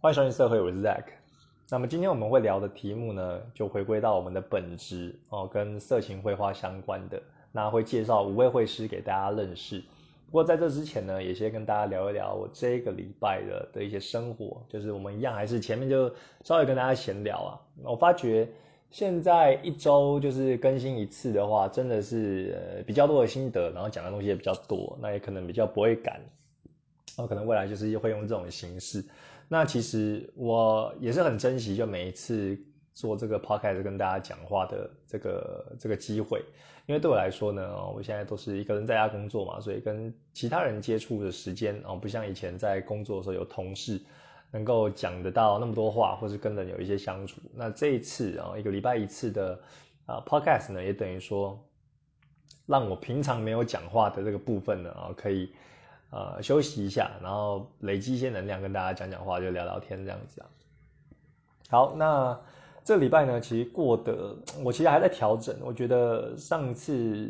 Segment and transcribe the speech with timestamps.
[0.00, 1.06] 欢迎收听社会，我是 Zack。
[1.68, 7.20] 那么今天我们会聊的题目呢，就回归到我们的本质哦，跟色情绘画相关的。
[7.50, 9.80] 那会介绍五位绘师给大家认识。
[10.26, 16.08] 不过在这之前呢，也先跟大家聊一聊我这个礼拜的的一些生活，就是我们一样还是前面就
[16.44, 17.58] 稍微跟大家闲聊啊。
[17.82, 18.48] 我发觉
[18.92, 26.20] 现在一周就是更新一次的话，真的是比较多的心得，然后讲的东西也比较多，那也可能比较不会赶。
[27.16, 29.04] 那可能未来就是会用这种形式。
[29.50, 32.58] 那其实我也是很珍惜，就每一次
[32.92, 36.44] 做这个 podcast 跟大家讲话的这个这个机会，
[36.84, 43.98] 因为对我来说呢，我现在都是一个人在家工作嘛，所以跟其他人接触的时间哦，不像以前在工作的时候有同事
[44.50, 47.40] 能够讲得到那么多话，或是跟人有一些相处。
[47.54, 49.58] 那这一次啊，一个礼拜一次的
[50.04, 51.58] 啊 podcast 呢，也等于说
[52.66, 55.50] 让我平常没有讲话的这个部分呢啊，可以。
[56.10, 60.48] 呃，休息一下，然后累积一些能量，跟大家讲讲话，就聊聊天这样子啊。
[61.68, 62.40] 好，那
[62.82, 64.34] 这礼拜呢，其实过得
[64.64, 65.54] 我其实还在调整。
[65.60, 67.28] 我觉得上次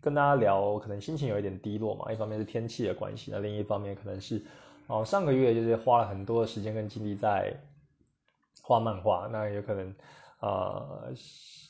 [0.00, 2.12] 跟大家聊，可能心情有一点低落嘛。
[2.12, 4.40] 一方面是天气的关系，那另一方面可能是
[4.86, 7.52] 哦，上个月就是花了很多的时间跟精力在
[8.62, 9.92] 画漫画，那有可能
[10.38, 11.12] 呃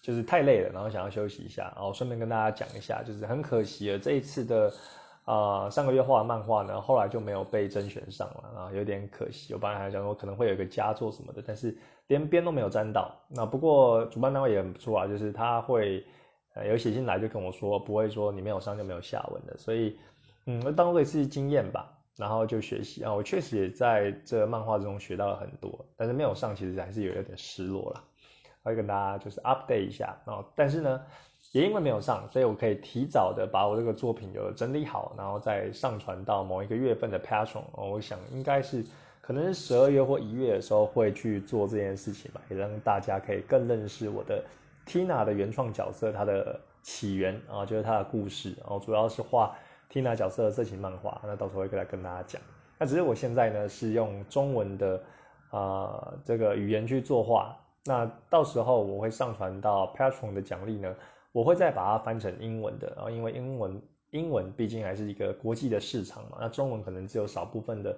[0.03, 1.73] 就是太累了，然后想要休息一下。
[1.75, 4.71] 然后顺便跟大家讲一下，就是很可惜了这一次的。
[5.25, 9.55] 啊，上个月画的漫画呢，后来就没有被甄选上了，啊，有点可惜。
[9.55, 11.77] 我本来还想说可能会有一个佳作什么的，但是
[12.09, 13.15] 连边都没有沾到。
[13.29, 16.05] 那不过主办单位也很不错啊，就是他会
[16.55, 19.57] 呃有写信来就跟我说，不会说你没有上就没有下文的。
[19.57, 19.97] 所以
[20.47, 23.15] 嗯，当做一次经验吧，然后就学习啊。
[23.15, 28.03] 我确实也在这漫画中学到了很多，但是没有上其实还是有一点失落了。
[28.65, 31.01] 会跟大家就是 update 一下啊，但是呢。
[31.53, 37.63] 也因为没有上，所以我可以提早的把我这个作品有整理好，然后再上传到某一个月份的 Patron。
[37.75, 38.85] 我想应该是
[39.21, 44.45] 可能是十二月或一月的时候会去做这件事情吧，也让大家可以更认识我的
[44.87, 48.55] Tina 的原创角色，它的起源啊，就是它的故事。
[48.61, 49.57] 然后主要是画
[49.91, 52.41] Tina 角色的色情漫画，那到时候会来跟大家讲。
[52.79, 55.03] 那只是我现在呢是用中文的
[55.51, 57.57] 啊这个语言去作画，
[57.87, 60.95] 那到时候我会上传到 Patron 的奖励呢。
[61.33, 67.97] 我会再把它翻成英文的，然后因为英文英文毕竟还是一个国际的市场嘛，那中文可能只有少部分的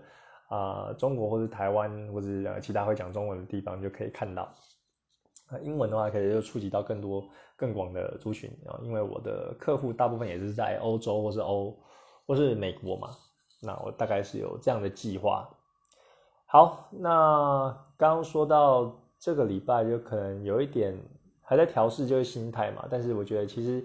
[0.49, 4.53] 啊中国或者台湾或者其他会讲中文的地方就可以看到。
[5.51, 7.27] 那英文的话，可以就触及到更多
[7.57, 11.75] 更广的族群啊，因为我的客户大部分也是在欧洲或是欧
[12.27, 13.17] 或是美国嘛，
[13.63, 15.49] 那我大概是有这样的计划。
[16.45, 20.95] 好，那刚刚说到这个礼拜就可能有一点。
[21.53, 23.85] 还在调试就是心态嘛，但是我觉得其实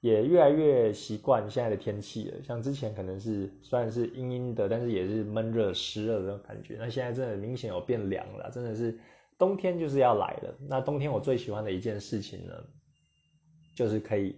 [0.00, 2.42] 也越来越习惯现在的天气了。
[2.42, 6.76] 像之前可能是虽然是阴阴的，但是也是闷热湿热的那种感觉。
[6.78, 8.98] 那现在真的明显有变凉了，真的是
[9.38, 10.54] 冬天就是要来了。
[10.68, 12.52] 那冬天我最喜欢的一件事情呢，
[13.74, 14.36] 就是可以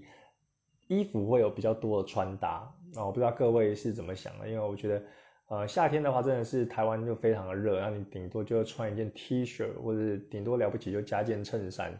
[0.87, 2.73] 衣服会有比较多的穿搭。
[2.95, 5.03] 那我不知道各位是怎么想的，因为我觉得
[5.49, 11.99] 呃夏天的话真的是台湾就非常的热，那你顶多就穿一件 T 恤，或者顶多了不起就加件衬衫。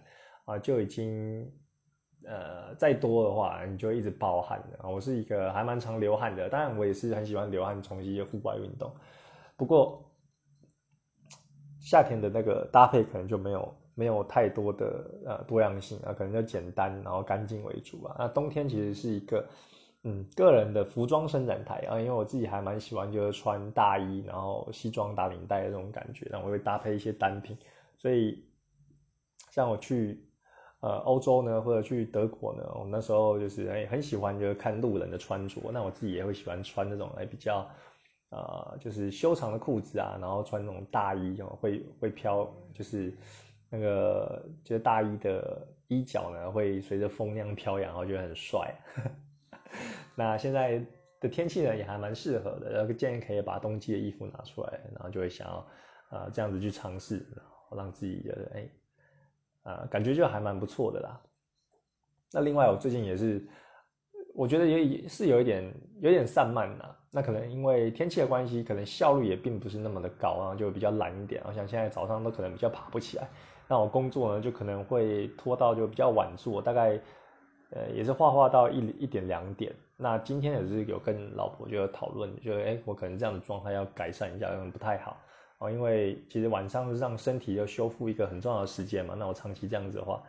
[0.49, 1.47] 啊，就已经，
[2.25, 4.89] 呃，再多的话，你就一直暴汗的。
[4.89, 8.91] 我是一个还蛮常流汗的，当然我也是很喜欢流汗从事一些户外运动。
[9.59, 10.11] 不过
[11.79, 18.17] 夏天的那个搭配可能就没有没有太多的呃多样性啊，可能就简单然后干净为主啊。
[18.19, 19.47] 那冬天其实是一个
[20.05, 27.55] 嗯个人的服装伸展台啊，因为我自己还蛮喜欢就是穿大衣，然后西装打领带的这种感觉，然后我会搭配一些单品，
[27.99, 28.49] 所以
[29.51, 30.27] 像我去。
[30.81, 35.61] 呃，欧洲呢，或者去德国呢，我那时候就是哎很喜欢，就是看路人的穿着。
[35.73, 37.69] 那我自己也会喜欢穿那种哎比较，
[38.31, 43.13] 呃，就是修长的裤子啊，然后穿那种大衣，会会飘，就是
[43.69, 48.73] 那个就是大衣的衣角呢会随着风那样飘扬，然后觉得很帅。
[50.15, 50.81] 那现在
[51.21, 55.67] 的天气呢也还蛮适合的，然后建议可以把冬季的衣服拿出来，然后就会想要
[56.11, 58.71] 啊这样子去尝试，然后让自己觉得哎。
[59.69, 61.21] 啊，感觉就还蛮不错的啦。
[62.33, 63.47] 那另外，我最近也是，
[64.35, 65.71] 我觉得也是有一点
[66.01, 66.85] 有点散漫呐。
[67.11, 71.43] 那可能因为天气的关系，可能效率也并不是那么的高啊，就比较懒一点。
[71.47, 73.29] 我想现在早上都可能比较爬不起来，
[73.67, 77.01] 那我工作呢就可能会拖到就比较晚做，大概
[77.71, 79.75] 呃也是画画到一一点两点。
[79.97, 85.17] 那今天也是有跟老婆就讨论，就哎我可能这样的状态要改善一下，可能不太好。
[85.59, 89.15] 哦，因为其实晚上是让身体要修复一个很重要的时间嘛。
[89.19, 90.23] 那我长期这样子的话，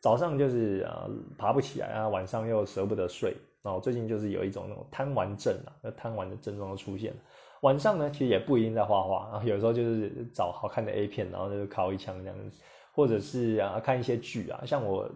[0.00, 3.36] 早上就是呃爬不起来啊，晚上又舍不得睡。
[3.60, 7.18] 然后最近就是有一种那种贪玩症啊，那贪玩的症状都出现了。
[7.62, 12.56] 晚上呢，其实也不一定在画画，然后有时候就是找好看的 A 片，然后就敲一枪这样子，
[12.92, 15.10] 或者是啊看一些剧啊，像我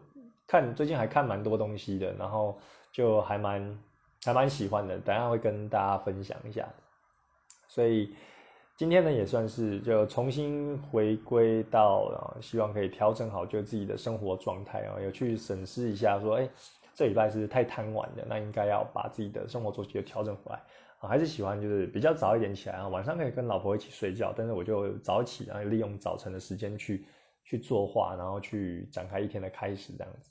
[0.49, 2.59] 看最近还看蛮多东西的，然后
[2.91, 3.79] 就还蛮
[4.25, 6.69] 还蛮喜欢的，等下会跟大家分享一下。
[7.69, 8.13] 所以
[8.83, 16.49] 今天呢，也算是就重新回归到，希望可以调整好就自己的生活状态啊，有去审视一下说，哎。
[16.93, 20.61] 这礼拜是太贪玩的，那应该要把自己的生活作息调整回来
[20.99, 21.09] 啊。
[21.09, 27.07] 还是喜欢就是比较早一点起来啊，晚上可以跟老婆一起睡觉，但是我就早起，然后利用早晨的时间去
[27.45, 30.29] 去作画，然后去展开一天的开始这样子。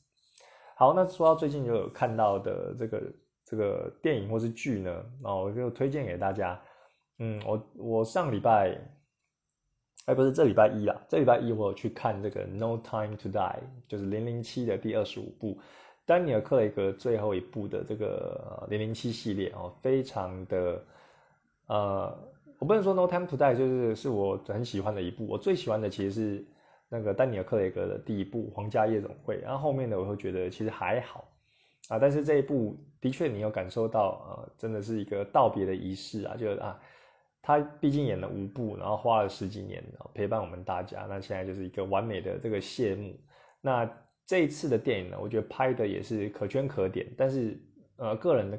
[0.76, 3.02] 好，那说到最近就有看到的这个
[3.46, 6.62] 这个电影或是剧呢，那我就推荐给大家。
[7.24, 8.76] 嗯，我我上礼拜，
[10.06, 13.32] 哎，不是这礼拜一啊，这礼拜一我有去看这个《No Time to Die》，
[13.88, 15.60] 就是零零七的第二十五部。
[16.04, 20.84] 丹尼尔·克雷格最后一部的这个零零七系列哦，非常的
[21.68, 22.18] 呃，
[22.58, 26.46] 我不能说《No Time to Die》就是是我很喜欢的一部，我最喜欢的其实是
[26.90, 31.24] 那个丹尼尔·克雷格的第一部《皇家夜总会》，然后后面的我会觉得其实还好
[31.88, 36.80] 啊，但是这一部的确你有感受到呃，真的是一个道别的仪式啊，就啊，
[37.42, 39.84] 他毕竟演了五部，然后花了十几年
[40.14, 43.14] 陪伴我们大家，那现在就是一个完美的这个谢幕，
[43.62, 43.90] 那。
[44.28, 47.60] 这一次的电影呢，我觉得拍的也是可圈可点，但是
[47.98, 48.58] 呃，个人的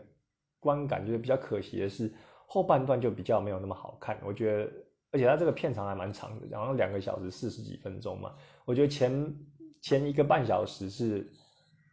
[0.61, 2.13] 观感就是比较可惜的是
[2.47, 4.19] 后半段就比较没有那么好看。
[4.23, 4.73] 我觉得，
[5.13, 8.35] 而且它这个片长还蛮长的，然后两个小时四十几分钟嘛。
[8.67, 9.35] 我觉得前
[9.81, 11.27] 前一个半小时是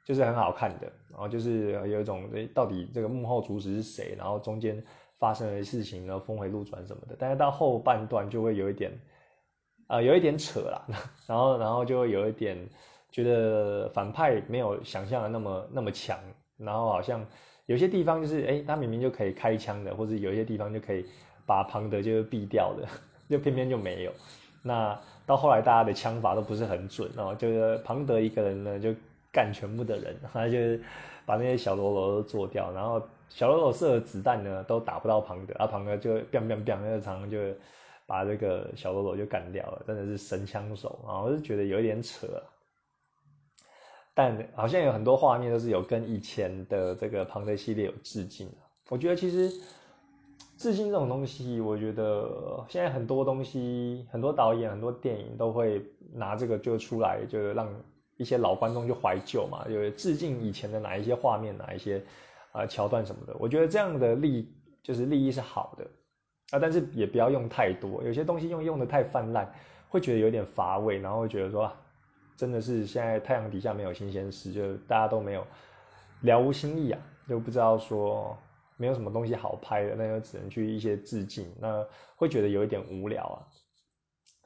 [0.04, 4.84] 就是很好看的，然后就是有一种，到底这个幕后主使是谁，然后中间
[5.20, 7.16] 发生的事情呢，峰回路转什么的。
[7.20, 8.92] 但是到后半段就会有一点
[9.88, 10.88] 啊，有一点扯啦，
[11.28, 12.58] 然后然后就会有一点。
[13.12, 16.16] 觉得反派没有想象的那么那么强，
[16.58, 17.26] 然后好像
[17.66, 21.04] 有些地方就是哎，他明明就可以开枪的，或者有一些地方就可以
[21.48, 22.88] 把庞德就毙掉的，
[23.28, 24.12] 就偏偏就没有。
[24.62, 24.96] 那
[25.26, 28.94] 到后来大家的枪法都不是很准哦，就是庞德一个人呢就
[29.34, 30.58] 干全部的人， 他就
[31.26, 37.38] 把那些小喽啰都做掉，然后小喽啰射的子弹呢都打不到庞德，啊庞德就 biang bang bang” 那个常就
[38.06, 41.22] 把这个小喽啰就干掉了，真的是神枪手啊！
[41.22, 42.28] 我是觉得有一点扯。
[44.16, 48.50] 但好像有很多画面都是有跟以前的这个庞德系列有致敬
[48.90, 49.50] 我觉得其实
[50.58, 55.82] 致敬这种东西，我觉得现在很多东西，很多导演、很多电影都会
[56.12, 57.74] 拿这个就出来，就让
[58.18, 62.04] 一些老观众就怀旧嘛，就致敬以前的哪一些画面、哪一些
[62.52, 63.36] 啊桥段什么的。
[63.40, 64.54] 我觉得这样的利
[64.84, 65.86] 就是利益是好的
[66.52, 69.52] 啊，但是也不要用太多，有些东西用用的太泛滥，
[69.90, 71.72] 会觉得有点乏味，然后会觉得说。
[72.38, 75.46] 真的是现在太阳底下没有新鲜事，就大家都没有
[76.22, 78.34] 了无新意啊，就不知道说
[78.78, 81.86] 没有什么东西好拍的，那就只能去一些致敬，那
[82.16, 83.44] 会觉得有一点无聊啊。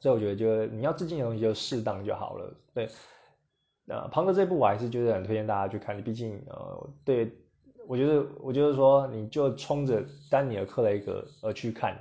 [0.00, 2.52] 所以我觉得，就你要致敬的东西就适当就好了。
[2.74, 2.88] 对，
[3.84, 7.32] 那庞德这部我还是觉得很推荐大家去看，毕竟呃，对
[7.86, 11.96] 我觉得，我觉得说你就冲着丹尼尔克雷格而去看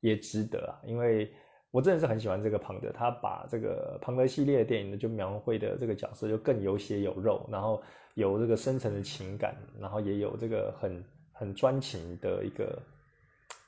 [0.00, 1.32] 也值得啊，因为。
[1.74, 7.82] 我真的是很喜欢这个庞德，他把这个庞德系列的电影呢，就描绘的这个角色就更有血有肉，然后
[8.14, 12.80] 有这个深层的情感，然后也有这个很很专情的一个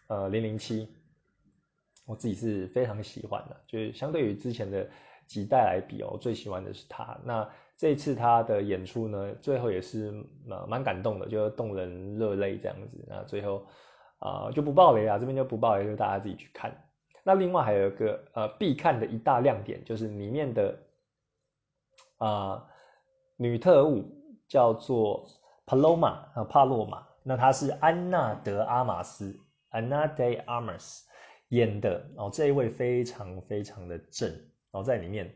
[0.07, 0.89] 呃零零七，
[2.07, 4.89] 我自己是非常喜欢的，就是相对于之前的
[5.27, 7.19] 几代来比哦，我最喜欢的是他。
[7.25, 13.05] 那这次他的演出呢，最后也是呃蛮感动的，就动人热泪这样子。
[13.09, 13.67] 那最后
[14.19, 16.73] 啊就不爆雷啊，这边就不爆雷，就大家自己去看。
[17.23, 20.79] 那另外还有一个呃必看的一大亮点，就是里面的
[22.19, 22.67] 啊
[23.37, 24.05] 女特务
[24.49, 25.29] 叫做
[25.67, 29.39] Paloma 啊帕洛玛，那她是安娜德阿玛斯
[29.73, 31.03] Anna de Armas
[31.49, 34.33] 演的哦，这一位非常非常的正
[34.71, 35.35] 哦，在里面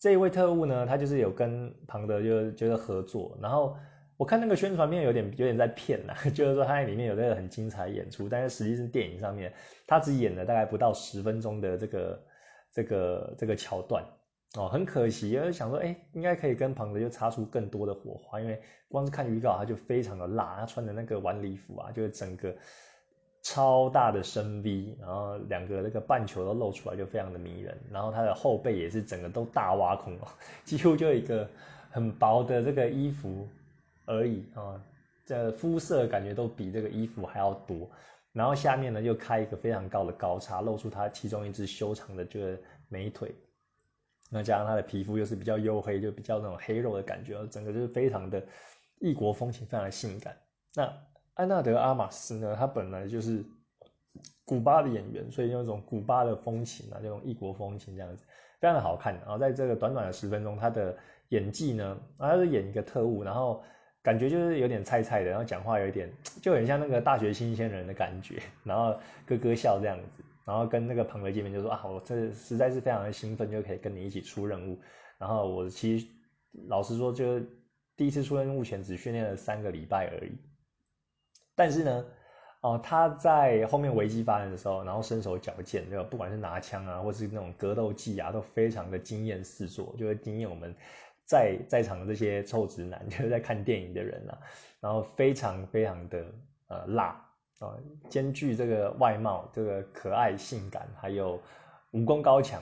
[0.00, 3.76] 这一位特务呢，他就是有跟庞德就就是合作，然后。
[4.16, 9.50] 我看那个宣传片有点有点在骗呐， 就是说他在里面有那个很精彩演出，但是实际是电影上面
[9.86, 12.22] 他只演了大概不到十分钟的这个
[12.70, 14.04] 这个这个桥段
[14.58, 22.54] 哦，很可惜，因为想说哎，应该可以跟庞德就擦出更多的火花，因为光是看预告他就非常的辣，他穿的那个晚礼服啊，就是整个
[23.42, 30.28] 超大的深 V，然后两个那个半球都露出来就非常的迷人，然后他的后背也是整个都大挖空哦，
[30.64, 31.48] 几乎就一个
[31.90, 33.48] 很薄的这个衣服。
[34.06, 34.82] 而已啊，
[35.24, 37.88] 这肤色感觉都比这个衣服还要多，
[38.32, 43.32] 然后下面呢又开一个非常高的高叉，露出他其中一只修长的这个美腿，
[44.28, 48.42] 那加上他的皮肤又是比较黝黑，就比较那种黑肉的感觉，整个就是非常的
[48.98, 50.36] 异国风情，非常的性感。
[50.74, 50.92] 那
[51.40, 53.42] 安纳德阿玛斯呢，他本来就是
[54.44, 58.26] 古巴的演员，所以用一种古巴的风情啊，这种异国风情这样子，
[58.60, 59.14] 非常的好看。
[59.20, 60.94] 然后在这个短短的十分钟，他的
[61.30, 63.62] 演技呢，他是演一个特务，然后
[64.02, 74.78] 感觉就是有点菜菜的，然后讲话有一点就很像那个大学新鲜人的感觉，然后咯咯笑这样子，然后跟那个庞德见面就说啊，我这实在是非常的兴奋，就可以跟你一起出任务。
[75.16, 76.06] 然后我其实
[76.68, 77.40] 老实说，就
[77.96, 80.32] 第一次出任务前只训练了三个礼拜而已，
[81.60, 82.04] 但是呢。
[82.62, 86.04] 哦，他在后面危机发生的时候，然后身手矫健，对吧？
[86.10, 90.74] 不管是拿枪啊，或是那种格斗技啊，都非常的惊艳四座，就会惊艳我们
[91.24, 94.38] 在在场的这些臭直男， 就是在看电影的人啊。
[94.78, 96.22] 然后非常非常的
[96.68, 97.26] 呃辣
[97.60, 97.78] 啊，
[98.10, 101.40] 兼具这个外貌、这个可爱、性感，还有
[101.92, 102.60] 武功高强，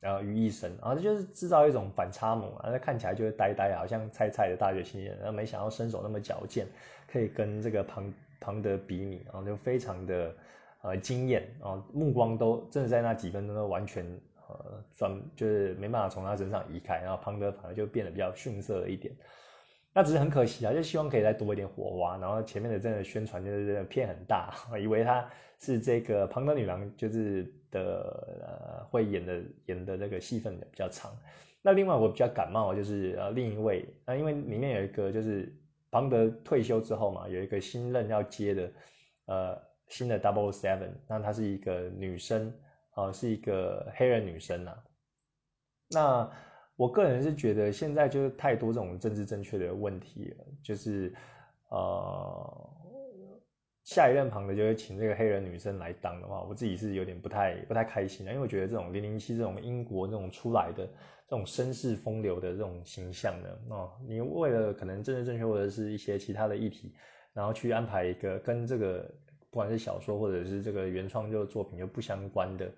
[0.00, 6.66] 然后于一身，然后就是制造一种反差萌啊，那看起来就是呆呆，好像菜菜的大学新人，然后没想到身手那么矫健，
[7.12, 8.10] 可以跟这个旁。
[8.44, 10.34] 庞德比拟，然后就非常的
[10.82, 14.04] 呃惊艳啊，目光都正在那几分钟都完全
[14.46, 19.14] 呃转，就是没办法从他身上移开，然后庞德反而就变得比较逊色了一点，
[19.94, 22.18] 那只是很可惜啊，就希望可以再多一点火花。
[22.18, 25.26] 然后前面的真的宣传就是片很大，以为他
[25.58, 31.10] 是这个庞德女郎就是的呃会演的演的这个戏份比较长。
[31.62, 35.50] 那另外我比较感冒就是呃另一位，那因为里面有一个就是。
[35.94, 38.72] 庞德退休之后嘛，有一个新任要接的，
[39.26, 42.52] 呃，新的 Double Seven，那她是一个女生，
[42.94, 44.76] 啊，是一个黑人女生呐。
[45.90, 46.28] 那
[46.74, 51.14] 我个人是觉得现在就是太多这种政治正确的问题了，就是
[51.68, 52.70] 呃，
[53.84, 60.88] 下一任庞德就会请这个黑人女生来当的话，我自己是有点不太不太开心的，因为我觉得这种零零七这种英国这种出来的。
[61.26, 66.92] 这种绅士风流的这种形象呢，哦，你为了可能政治正确或者是一些其他的议题，
[67.32, 69.10] 然后去安排一个跟这个
[69.50, 72.72] 不管是小说或者是这个原创就作品就不相关的，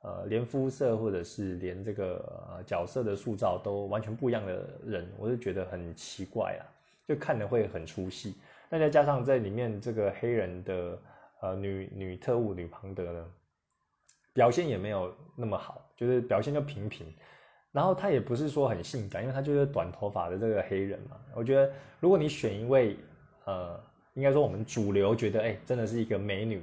[0.00, 6.64] 呃，连肤色或者是连这个角色的塑造都完全不一样的人，我就觉得很奇怪啊，
[7.06, 8.36] 就看的会很出戏。
[8.70, 10.98] 那再加上在里面这个黑人的
[11.42, 13.26] 呃女女特务女庞德呢，
[14.32, 17.06] 表现也没有那么好，就是表现就平平。
[17.72, 21.16] 然后她也不是说很性感，因为她就是短头发的这个黑人嘛。
[21.34, 22.96] 我觉得如果你选一位，
[23.44, 23.80] 呃，
[24.14, 26.62] 应该说我们主流觉得，哎，真的是一个美女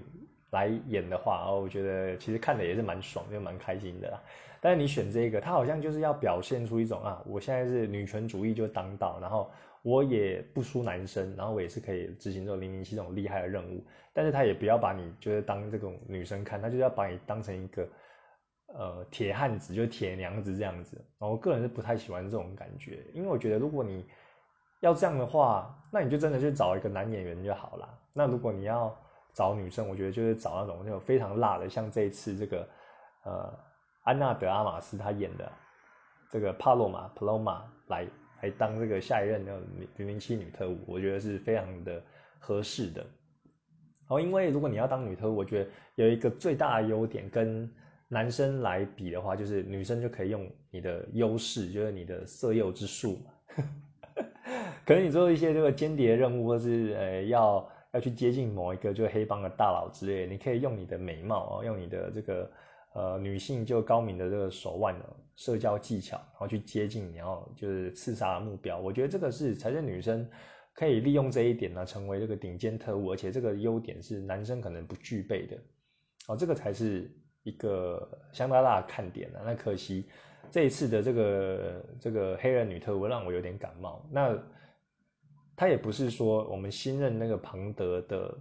[0.52, 4.22] 来演的话，哦，我觉得其实看的也是蛮爽，就蛮开心的啦。
[4.60, 9.50] 但是你选这个，她好像就是要表现出一种啊，我现在是女权主义就当道，然后
[9.84, 13.82] 我也不输男生，然后我也是可以执行这种零零七这种厉害的任务。
[14.12, 17.88] 但是她也不要把你就是当这种女生看，她就要把你当成一个。
[18.80, 24.06] 呃，铁汉子就是铁娘子这样子，然后我个人是不太喜欢这种感觉，因为我觉得如果你
[24.82, 28.00] 要这样的话，那你就真的去找一个男演员就好了。
[28.14, 28.96] 那如果你要
[29.34, 32.70] 找女生，我觉得就是找那种那种非常辣的，像这一次这个
[33.24, 33.60] 呃
[34.04, 35.52] 安娜德阿玛斯她演的
[36.30, 38.08] 这个帕洛玛 Paloma 来
[38.44, 39.60] 来当这个下一任的
[39.96, 42.00] 零零七女特务，我觉得是非常的
[42.38, 43.02] 合适的。
[43.02, 47.68] 然后因为如果你要当女特务，我觉得有一个最大的优点跟
[48.10, 53.34] 男生来比的话，就是女生就可以用你的优势，就是你的色诱之术嘛。
[54.86, 62.52] 可能你做一些这个间谍任务，或是呃要要去接近某一个就黑帮的大佬之类，你可以用你的美貌哦，用你的这个
[62.94, 68.80] 呃女性就高明的这个手腕的社交技巧，然后去接近，然后就是刺杀目标。
[68.80, 70.26] 我觉得这个是才是女生
[70.74, 75.58] 可以利用这一点呢，成为这个顶尖特务，而且这个优点是男生可能不具备的。
[76.30, 77.12] 哦，这个才是。
[77.48, 80.06] 一个相当大的看点呢，那可惜
[80.52, 84.06] 这一次的这个这个黑人女特务让我有点感冒。
[84.12, 84.38] 那
[85.56, 88.38] 她也不是说我们新任那个庞德的，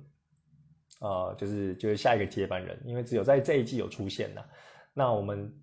[1.00, 4.44] 呃，就是就是下一个接班人，因为只有在这一季有出现呢。
[4.92, 5.54] 那我们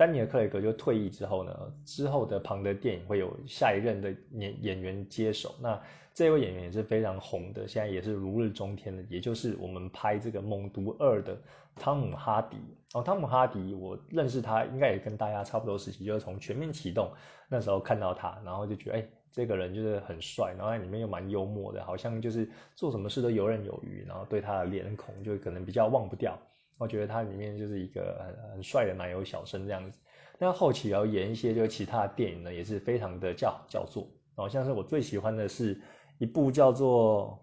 [0.00, 1.54] 丹尼尔·克雷格就退役之后呢，
[1.84, 5.54] 之后的庞德电影会有下一任的演演员接手。
[5.60, 5.78] 那
[6.14, 11.38] 这位演员也是非常红的，现在也是如日中天的，也就是我们拍这个《猛毒二》的
[11.76, 12.56] 汤姆哈迪
[12.94, 13.02] 哦。
[13.02, 17.04] 汤姆哈迪，我认识他应该也跟大家差不多时期，就是从《全面启动》
[17.46, 26.38] 那时候看到他，然后就觉得哎，这个人就是很帅，然后在里面又蛮幽默的，好像就是做什么事都游刃有余，然后对他的脸孔就可能比较忘不掉。
[26.80, 30.00] 我觉得他里面就是一个很很帅的奶油小生这样子。
[30.38, 34.08] 那后期要演一些就是其他的电影呢，也是非常的叫好叫座。
[34.34, 35.80] 好像是我最喜欢的是。
[36.22, 37.40] 一部叫做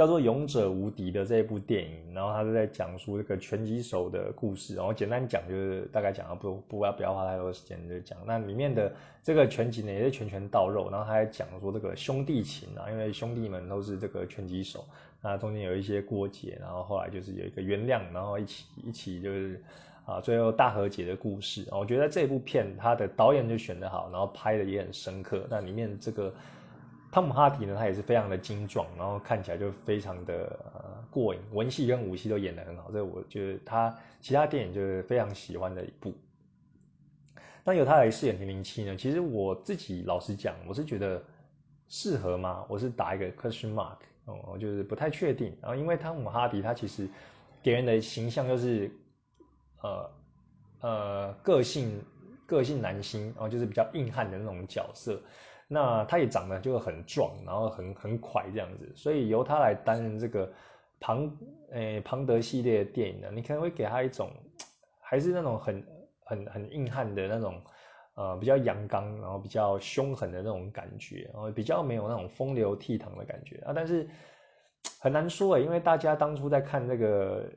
[0.00, 8.16] 叫做《勇者无敌》的这一部电影，然后他是在讲述这个拳击手的故事，然后简单讲就是大概讲啊，不不要不要花太多时间就讲。
[8.26, 8.90] 那里面的
[9.22, 14.86] 这个拳击呢也是拳拳到肉，然后他还讲说这个兄弟情啊，因为兄弟们都是这个拳击手，
[15.20, 19.62] 那中间有一些过节，然后后来就是有一个原谅，然后一起一起就是
[20.06, 21.66] 啊最后大和解的故事。
[21.72, 26.32] 我觉得这部片他的导演就选得好，然后拍的也很深刻，那里面这个。
[27.10, 36.14] 汤姆哈迪呢，他也是非常的精壮，然后看起来就非常的呃过瘾，文戏跟武戏都演得很好，这我觉得他其他电影就是非常喜欢的一部。
[37.64, 41.20] 那由他来饰演零零七呢，其实我自己老实讲，我是觉得
[41.88, 42.64] 适合吗？
[42.68, 45.56] 我是打一个 question mark，哦，就是不太确定。
[45.60, 47.08] 然后因为汤姆哈迪他其实
[47.60, 48.90] 给人的形象就是
[49.82, 50.10] 呃
[50.80, 52.00] 呃个性
[52.46, 55.20] 个性男星，然后就是比较硬汉的那种角色。
[55.72, 60.52] 那他也长得就很壮，然后很很快这样子，所以由他来担任这个
[60.98, 61.30] 庞
[61.70, 64.32] 诶庞德系列的电影呢，你可能会给他一种
[65.00, 65.86] 还是那种很
[66.24, 67.62] 很很硬汉的那种
[68.14, 73.72] 呃比较阳刚，然后比较凶狠的那种感觉，然后比较没有那种风流倜傥的感觉啊。
[73.72, 74.08] 但是
[74.98, 77.48] 很难说诶，因为大家当初在看这个。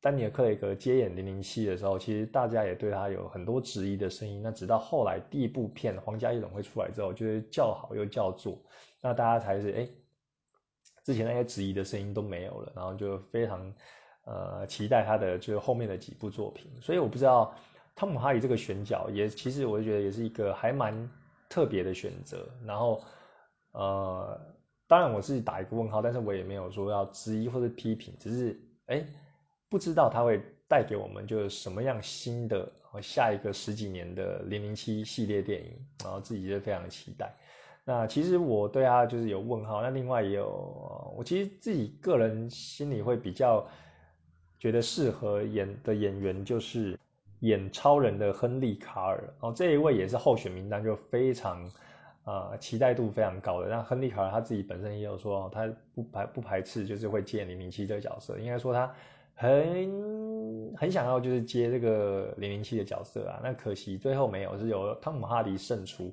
[0.00, 4.40] 丹尼尔·克雷格接演零零七的时候，其实大家也对他有很多质疑的声音。
[4.40, 8.56] 那直到后来第一部片《皇家夜总会》出来之后，就是叫好又叫座，
[9.00, 9.88] 那大家才是哎，
[11.02, 13.74] 之前那些质疑的声音都没有了，然后就非常
[14.26, 16.70] 呃期待他的就是后面的几部作品。
[16.80, 17.52] 所以我不知道
[17.96, 21.10] 汤姆·哈里这个选角也其实我就觉得也是一个还蛮
[21.48, 22.46] 特别的选择。
[22.64, 23.02] 然后
[23.72, 24.40] 呃，
[24.86, 29.04] 当然我是打一个问号，但是我也没有说要质疑或者批评，只是哎。
[29.68, 32.70] 不知道它会带给我们就是什么样新的
[33.02, 35.70] 下一个十几年的零零七系列电影，
[36.02, 37.30] 然后自己就非常期待。
[37.84, 39.82] 那其实我对他就是有问号。
[39.82, 43.66] 那另外也有，我其实自己个人心里会比较
[44.58, 46.98] 觉得适合演的演员就是
[47.40, 49.18] 演超人的亨利卡尔。
[49.18, 51.70] 然后这一位也是候选名单，就非常
[52.24, 53.68] 啊期待度非常高的。
[53.68, 58.90] 那亨利卡尔他自己本身也有说，他不排不排斥就是会接零零七这个角色，应该说他。
[59.38, 66.12] 很很想要就是接这个零零七的角色啊，那可惜最后没有，是由汤姆哈迪胜出。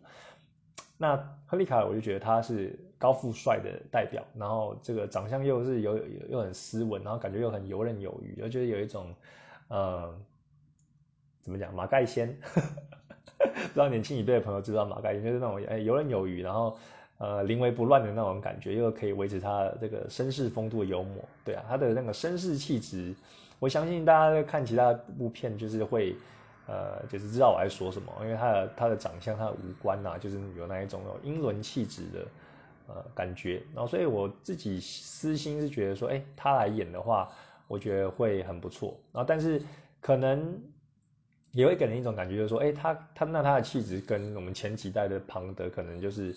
[0.97, 1.15] 那
[1.47, 5.97] 亨利卡尔我就觉得他是高富帅的代表，然后这个长相又是有
[6.29, 9.15] 又很斯文，然后感觉又很游刃有余，我觉得有一种
[9.69, 10.13] 呃
[11.41, 16.77] 怎么讲马盖先， 不知道年轻一辈的朋友知道马盖先就是那种哎游刃有余，然后。
[17.23, 23.15] 呃，临危不乱的那种感觉，又可以维持他这个绅士风度的幽默，对啊，他的那个绅士气质，
[23.59, 26.17] 我相信大家在看其他部片，就是会，
[26.67, 32.27] 呃，就是知道我在说什么，因为他的他的长相，他的五官呐，就是有那一种有英伦气质的
[32.89, 37.29] 呃感觉，然后所以我自己私心是觉得说，哎，他来演的话，
[37.69, 39.61] 我觉得会很不错，然后但是
[40.01, 40.61] 可能
[41.53, 46.35] 也会给人一种感觉，就是说，哎，他他那他的气质跟我们前几代的庞德可能就是。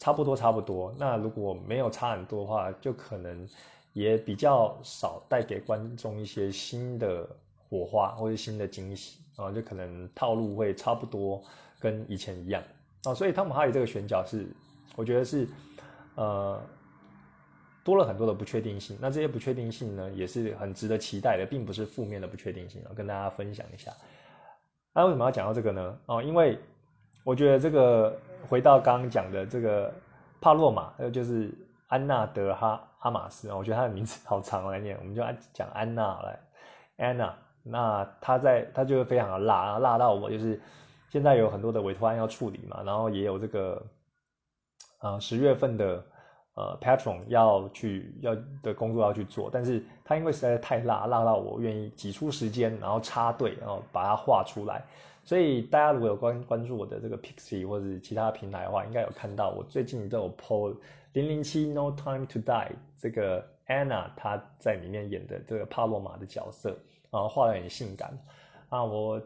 [0.00, 0.92] 差不多，差不多。
[0.98, 3.46] 那如果没有差很多的话，就可能
[3.92, 7.28] 也比较少带给观众一些新的
[7.68, 11.42] 火花或者新的惊喜啊，就可能套路会差不多
[11.78, 12.62] 跟以前一样
[13.04, 13.12] 啊。
[13.12, 14.48] 所以汤姆哈里这个选角是，
[14.96, 15.46] 我觉得是
[16.14, 16.58] 呃
[17.84, 18.96] 多了很多的不确定性。
[19.02, 22.90] 那这些不确定性呢，也是很值得期待的，并不是负面的不确定性啊。
[22.96, 23.92] 跟大家分享一下。
[24.94, 25.98] 那为什么要讲到这个呢？
[26.06, 26.58] 哦，因为
[27.22, 28.18] 我觉得这个。
[28.48, 29.92] 回到刚刚讲的这个
[30.40, 31.52] 帕洛马，还有就是
[31.88, 36.38] 安娜德哈哈马斯，我觉得他的名字好长来念，我们就按讲安娜来。
[36.96, 40.60] 安娜，那他在他就会非常的辣，辣到我就是
[41.08, 43.82] 现在有很多的委托案要处理嘛，然后也有这个
[45.00, 46.04] 呃十月份的
[46.54, 54.82] 呃 patron 要去要的工作要去做，但是他因为实在是太辣，辣到我愿意挤出时间，然后插队，然后把它画出来。
[55.30, 60.76] 所以大家如果有关关注我的这个 Pixie 或者其他平台的话，应该有看到我最近都有 po
[61.12, 66.70] 零零七 No Time to Die 这个 Anna 她在里面演的这个帕洛玛的角色，
[67.12, 68.18] 然后画的很性感
[68.70, 68.82] 啊。
[68.82, 69.22] 我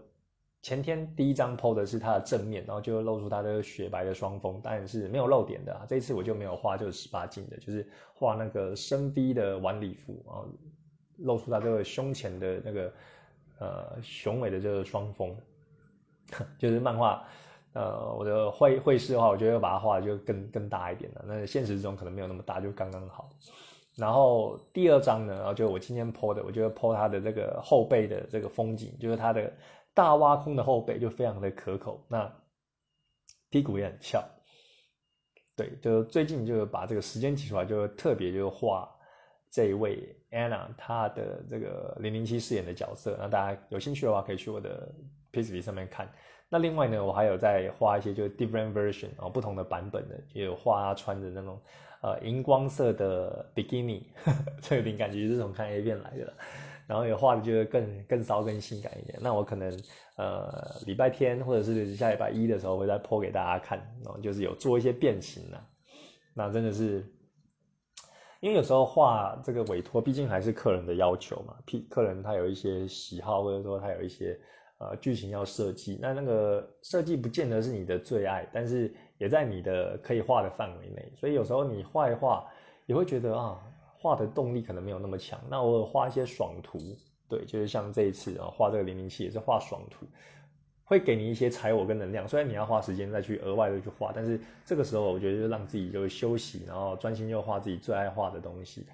[0.61, 5.87] 前天第一张 po 的是她的正面，然后就露出她的雪白的双峰，当然是没有露点的啊。
[5.89, 10.47] 这一次我就没有画，就是十八禁的，就是画那个深 V 的晚礼服，然后
[11.17, 12.93] 露出她这个胸前的那个
[13.59, 15.35] 呃雄伟的这个双峰。
[16.59, 17.27] 就是漫画，
[17.73, 21.25] 呃，我的绘绘师的话，我觉得把它画就更更大一点了。
[21.27, 23.31] 那现实中可能没有那么大，就刚刚好。
[23.97, 29.53] 然后第二张呢，然后就我今天 po 的，我觉得 po 它的这个后背的这个风景，就是它的
[29.95, 32.29] 大挖空的后背就非常的可口，那
[33.51, 34.21] 屁股也很翘。
[35.55, 38.93] 对，就最近就把这个时间挤出来，就特别就画
[39.49, 44.93] 这一位 Anna 她的这个零零七饰演的角色，那大家有兴趣的话可以去我的
[45.35, 46.09] p i x b 上面看。
[46.49, 51.59] 那另外呢，我还有在画一些就是 different version 哦，不同的版本的，也有画穿着那种
[52.01, 54.05] 呃荧光色的 bikini，
[54.63, 56.33] 这个灵感其实是从看 A 片来的。
[56.87, 59.19] 然后也画的就是更更骚更性感一点。
[59.21, 59.73] 那我可能
[60.17, 60.53] 呃
[60.87, 65.59] 礼拜天或者是下礼拜一的时候会再 po 给大家看，然后就是有做一些变形呢。
[66.35, 67.05] 那真的是，
[68.41, 71.57] 因为有时候画这个委托，毕竟还是客人的要求嘛。
[71.67, 74.39] 客客人他有一些喜好，或者说他有一些。
[74.91, 81.13] 呃，剧情要设计，那那个设计不见得是你的最爱，但是也在你的可以画的范围内。
[81.17, 82.45] 所以有时候你画一画，
[82.85, 83.59] 也会觉得啊，
[83.99, 85.41] 画的动力可能没有那么强。
[85.49, 86.79] 那我画一些爽图，
[87.29, 90.07] 对，就是像这一次啊，画这个零零七也是画爽图，
[90.85, 92.29] 会给你一些柴火跟能量。
[92.29, 98.87] 虽然你要花时间再去额外的去画，但是这个时候我觉得就让自己就休息，然后专心就画自己最爱画的东西。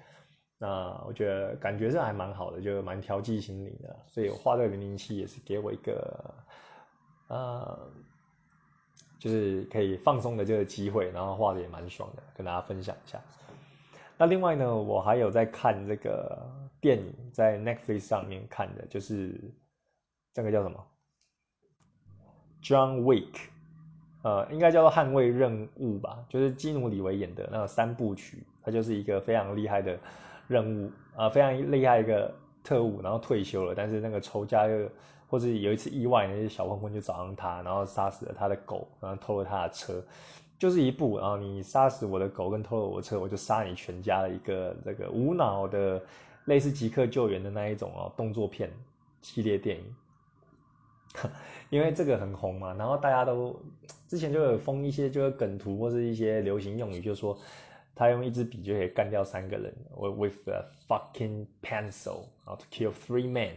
[0.63, 6.35] 那我觉得感觉上还蛮好的，就蛮调剂心灵的，所以我画这个零零七也是给我一个，
[7.29, 7.79] 呃，
[9.17, 13.19] 就是可以放松的这个机会，然后画的也蛮爽的，跟大家分享一下。
[14.19, 16.47] 那另外呢，我还有在看这个
[16.79, 19.41] 电影，在 Netflix 上面看的，就是
[20.31, 20.85] 这个叫什么
[22.61, 23.47] ？John Wick，
[24.21, 29.97] 呃，应该叫做捍卫任务吧，就是基努里维演的那个三部曲，它就是一个非常厉害的。
[30.51, 32.29] 任务啊，非常厉害一个
[32.61, 34.89] 特务，然后退休了，但是那个仇家又
[35.29, 40.03] 或者有一次意外，那些小混混就找上他，然后杀死了他的狗，然后偷了他的车，
[40.59, 46.01] 就是一部，然后你杀死我的狗跟偷了我车，我就杀你全家的一个这个无脑的
[46.45, 48.69] 类似即刻救援的那一种哦动作片
[49.21, 49.83] 系列电影，
[51.71, 53.57] 因为这个很红嘛，然后大家都
[54.07, 57.37] 之前就有封一些就是梗图或是一些流行用语，就说。
[57.95, 63.53] 他用一支笔就可以干掉三个人，with a fucking pencil，然后 to kill three men。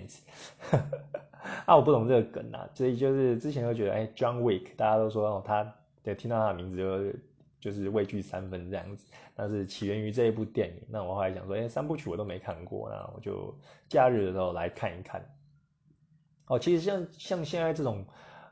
[1.67, 7.19] 啊，我不懂这个梗啊，所以就是之前就觉得，哎，John Wick，大家都说哦，他对听到他的名字就
[7.61, 9.07] 就是畏惧三分这样子。
[9.37, 13.55] 但是起源于这一部电影，那我后来想说，哎，三部曲我都没看过，那我就
[13.89, 15.23] 假日的时候来看一看。
[16.47, 18.05] 哦，其实像像现在这种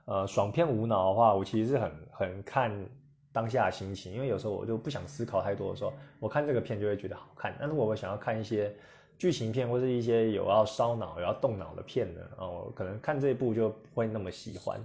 [0.05, 2.89] 呃爽片无脑的话，我其实是很很看。
[3.33, 7.57] 当下心情，因为有时候我就不想思考太多的时候，我看这个片就会觉得好看。
[7.59, 8.75] 但如果我想要看一些
[9.19, 14.79] 剧情片或是一些有要烧脑、有要动脑的片呢，哦，可能看这一部就不会那么喜欢。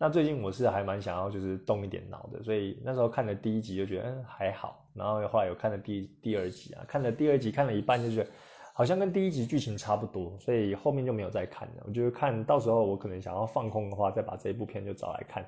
[0.00, 8.30] 那最近我是还蛮想要就是动一点脑的，所以那时候看了第一集就觉得嗯还好，然后后来有看了第第二集啊，看了第二集看了一半就觉得
[8.72, 11.82] 好像跟第一集剧情差不多，所以后面就没有再看了。
[11.84, 15.44] 我觉得看到时候我可能想要放空的话，再把这一部片就找来看。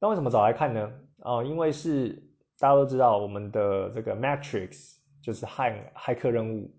[0.00, 0.92] 那为什么找来看呢？
[1.18, 2.14] 哦，因为是
[2.58, 4.70] 大家都知道，我们的这个《Matrix》
[5.22, 6.74] 就是骇骇客任务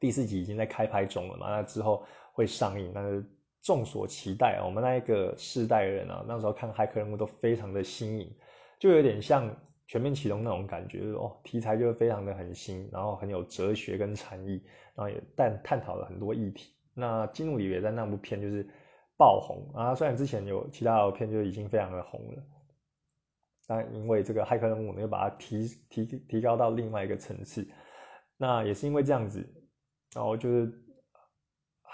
[0.00, 3.22] 第四集已经在开拍中了嘛，那之后会上映，那是
[3.60, 4.58] 众所期待。
[4.64, 8.34] 我们那一个世代的人啊，那时候看骇客任务都非常的新颖，
[8.78, 9.54] 就有点像
[9.86, 14.62] 全面启动那种感觉，就是哦，题材就非常的很新，然后很有哲学跟禅意，
[14.94, 16.72] 然后也但探讨了很多议题。
[16.94, 18.66] 那金努里也在那部片就是。
[19.16, 19.94] 爆红啊！
[19.94, 22.42] 虽然之前有其他的片就已经非常的红了，
[23.68, 27.64] 但因为这个骇客任务，又把它提提提高到另外一个层次。
[28.36, 29.46] 那也是因为这样子，
[30.12, 30.66] 然后就是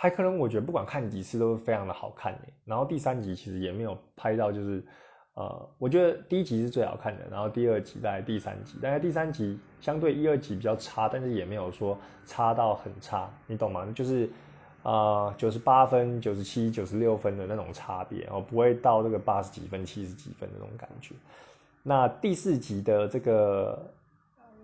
[0.00, 4.82] 骇客任务，我觉得不管看几次都是非常的好看的然后第三集其实也没有拍到，就是
[5.34, 13.86] 呃，我觉得第一集是最好看的，然后第二集在第三集，但是第三集相对一二集比较差，但是也没有说差到很差，你懂吗？
[13.94, 14.30] 就是。
[14.82, 21.14] 啊，九十八分、九十七、九十六分的那种差别，哦，不会到这个八十几分、七十几分那种感觉。
[21.82, 23.78] 那第四集的这个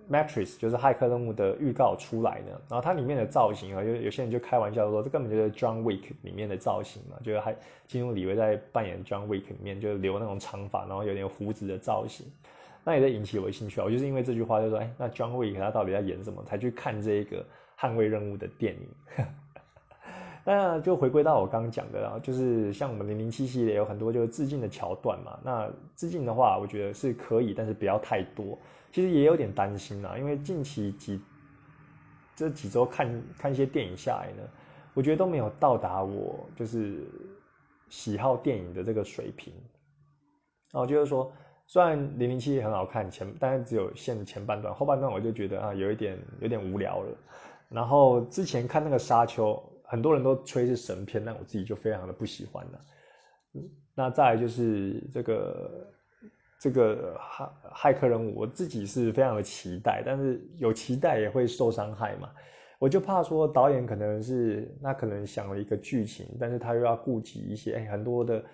[0.12, 12.26] 《Matrix》就是骇客任务的预告出来呢，然后它里面的造型啊，有有些人就开玩笑说，这根本就是 John Wick 里面的造型嘛，就是还进入李维在扮演 John Wick 里面，就是留那种长发，然后有点胡子的造型，
[12.84, 13.84] 那也在引起我的兴趣啊。
[13.84, 17.44] 我就是因为这句话就说，哎，那 John Wick 他到底在演什么，才去看这个
[17.78, 19.26] 捍卫任务的电影。
[20.48, 25.36] 那就回归到我刚刚讲的啦，就是像我们零零七系列有很多就是致敬的桥段嘛。
[25.42, 28.56] 那致敬的话，我觉得是可以，但是不要太多。
[28.92, 31.20] 其实也有点担心啦，因为近期几
[32.36, 34.48] 这几周看看一些电影下来呢，
[34.94, 37.04] 我觉得都没有到达我就是
[37.88, 39.52] 喜好电影的这个水平。
[40.70, 41.32] 然后就是说，
[41.66, 47.08] 虽然零零七很好看前，但是只有线的前半段，后半段我就觉得啊，有一点有点无聊了。
[47.68, 49.60] 然后之前看那个沙丘。
[49.86, 52.80] 很多人都吹是神片，但我自己就非常的不喜欢了。
[53.94, 55.92] 那再就是这个
[56.60, 62.30] 这个骇骇客人物，我自己是非常的期待，但是有期待也会受伤害嘛。
[62.78, 68.44] 我就怕说导演可能是那可能想了一个剧情，但是他又要顾及一些哎很多的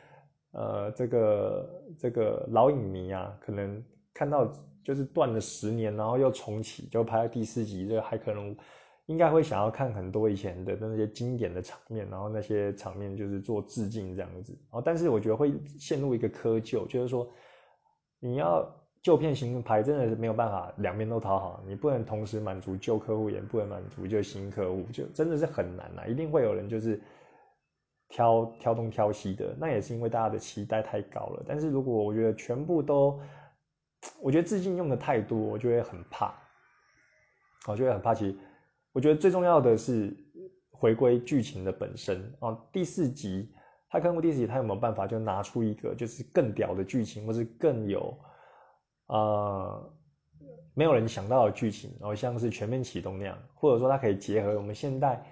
[0.53, 3.83] 呃这个这个老影迷啊，可能
[4.15, 4.53] 看到
[4.85, 8.57] 就是断了十年，然后又重启，就拍第四集这个骇客人物。
[9.07, 14.53] 应该会想要看很多以前的那些经典的场面，然后那些场面就是做致敬这样子。
[14.71, 17.29] 然后，但是我觉得会陷入一个窠臼，就是说
[18.21, 18.65] 你要
[19.03, 26.07] 旧片新拍，真的是没有办法两边都讨好，你不能同时满足旧客户，也不能满足就新客户，就真的是很难呐。
[26.07, 27.01] 一定会有人就是
[28.09, 31.45] 挑挑东挑西的，那也是因为大家的期待太高了。
[31.45, 33.21] 但是如果我觉得全部都，
[34.21, 36.33] 我觉得致敬用的太多，我就会很怕，
[37.67, 38.37] 我就会很怕其实。
[38.93, 40.15] 我觉得最重要的是
[40.71, 42.59] 回归剧情的本身啊。
[42.71, 43.51] 第四集
[43.89, 48.19] 他看过第四集，他有没有办法就拿出一个就是更屌的剧情，或是更有
[49.07, 49.95] 呃
[50.75, 55.25] 没有人想到的剧情，然后像是全面启动那样，或者说它可以结合我们现代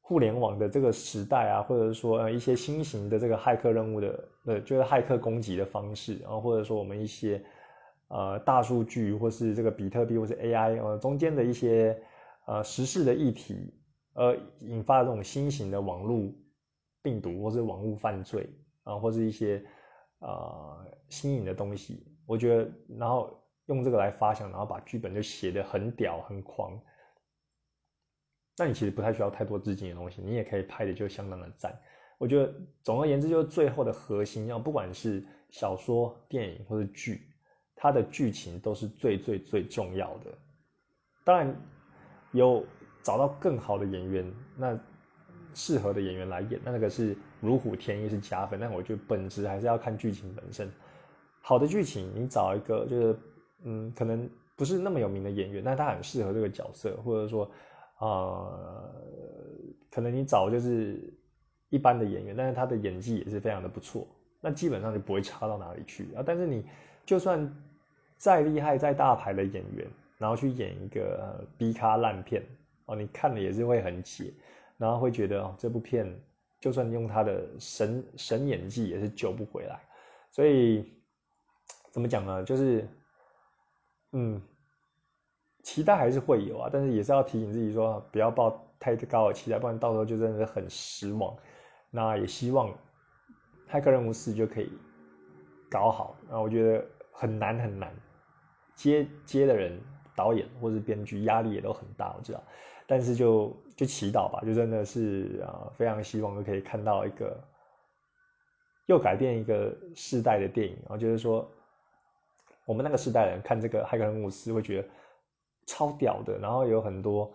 [0.00, 7.40] 互联网的这个时代啊，或者说呃一些新型的这个骇客任务的呃，就是骇客攻击的方式，然后或者说我们一些
[8.08, 11.96] 呃大数据或是这个比特币或是 AI 呃中间的一些。
[12.48, 13.74] 呃，时事的议题，
[14.14, 16.32] 而引发的这种新型的网络
[17.02, 18.48] 病毒，或是网络犯罪
[18.84, 19.62] 啊，或是一些
[20.20, 26.80] 呃新颖的东西，我觉得，然后用这个来发想，然后把剧本就写得很屌很狂，
[28.56, 31.78] 那你其实不太需要太多资金的东西，你也可以拍的就相当的赞。
[32.16, 37.28] 我觉得，总而言之，就是最后的核心，要不管是小说、电影或者剧，
[37.76, 40.32] 它的剧情都是最最最重要的。
[41.24, 41.54] 当然。
[42.32, 42.64] 有
[43.02, 44.78] 找到更好的演员，那
[45.54, 48.60] 适合的演员来演，那那个是如虎添翼，是加分。
[48.60, 50.70] 但我觉得本质还是要看剧情本身。
[51.40, 53.18] 好的剧情，你找一个就是，
[53.64, 57.50] 嗯，可能不是那么有名的演员，但他很适合这个角色，或者说，
[57.98, 58.94] 呃，
[59.90, 61.12] 可能你找就是
[61.70, 64.06] 一般的演员，但是他的演技也是非常的不错，
[64.40, 66.22] 那基本上就不会差到哪里去啊。
[66.26, 66.64] 但是你
[67.06, 67.50] 就算
[68.18, 69.86] 再厉害、再大牌的演员，
[70.18, 72.42] 然后去演一个 B 咖烂片
[72.86, 74.34] 哦，你看了也是会很解，
[74.76, 76.20] 然后会觉得哦，这部片
[76.58, 79.80] 就算用他的神神演技也是救不回来，
[80.32, 80.92] 所以
[81.92, 82.42] 怎么讲呢？
[82.42, 82.88] 就是
[84.12, 84.42] 嗯，
[85.62, 88.50] 期待还是会有啊，但是也是要提醒自己说，不要抱
[88.80, 91.36] 太高的期待，不然到时候就真的很失望。
[91.90, 92.68] 那也希望
[93.70, 94.70] 《骇客任务四》就可以
[95.70, 97.94] 搞好，那我觉得很难很难，
[98.74, 99.80] 接接的人。
[100.18, 102.42] 导演或者编剧压力也都很大，我知道，
[102.88, 107.38] 但是就就祈祷吧，就真的是啊，非常希望就可以看到一个
[108.86, 111.48] 又改变一个世代的电影，然后就是说，
[112.66, 114.88] 我们那个世代人看这个《骇客任务四》会觉得
[115.66, 117.32] 超屌的，然后有很多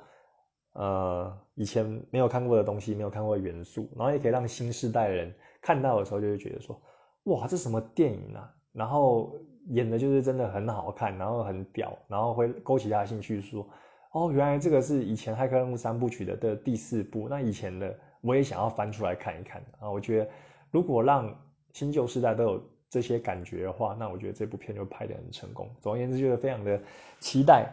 [0.73, 6.79] 呃以前没有看过的东西，没有看过的元素，然后也可以让新时代人看到的时候就会觉得说，
[7.23, 8.53] 哇，这什么电影啊？
[8.73, 9.33] 然后。
[9.69, 13.65] 演的就是真的很好看，然后很屌，然后会勾起他的兴趣，说
[14.11, 20.29] ：“哦，原来这个是以前《骇客任务》三部曲的的第四部，那以前的我也想要翻出来看一看啊！”我觉得
[20.69, 21.33] 如果让
[21.71, 25.69] 新旧世代都有这些感觉的话，那我觉得这部片就拍得很成功。
[25.81, 26.79] 总而言之，就是非常的
[27.19, 27.71] 期待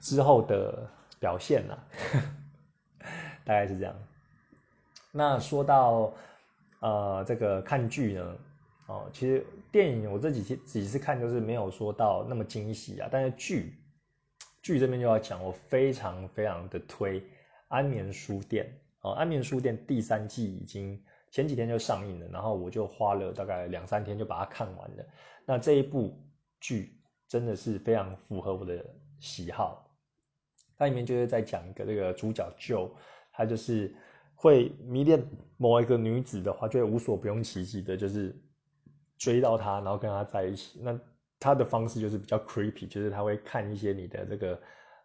[0.00, 0.86] 之后的
[1.20, 1.78] 表现呐，
[3.44, 3.94] 大概是这样。
[5.12, 6.12] 那说到
[6.80, 8.36] 呃这个看剧呢？
[8.88, 13.74] 哦，其实电影我这几天几次看就是没有说到那么惊喜啊，但是剧
[14.62, 17.20] 剧这边就要讲，我非常非常的推
[17.68, 18.64] 《安眠书店》
[19.06, 20.98] 哦，《安眠书店》第三季已经
[21.30, 25.04] 前几天就上映了，然后我就花了大概两三天就把它看完了。
[25.44, 26.18] 那这一部
[26.58, 26.98] 剧
[27.28, 28.82] 真的是非常符合我的
[29.20, 29.86] 喜好，
[30.78, 32.90] 它里面就是在讲一个这个主角 Joe，
[33.34, 33.94] 他就是
[34.34, 35.22] 会迷恋
[35.58, 38.34] 某一个女子的话，就会无所不用其极的，就是。
[39.18, 40.80] 追到他，然后跟他在一起。
[40.82, 40.98] 那
[41.40, 44.60] 他的方式就是比较 creepy，就是他会看一些你的这个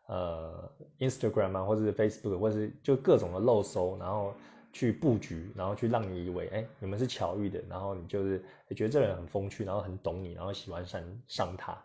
[0.07, 4.33] 呃 Instagram 啊，或者是 Facebook，或者是就各种的漏搜，然后
[4.71, 8.43] 去布局，然后去让你以为哎你们是巧遇的，然后你就是
[8.75, 11.77] 觉得这人很风趣，然后很懂你，然后喜欢上上他，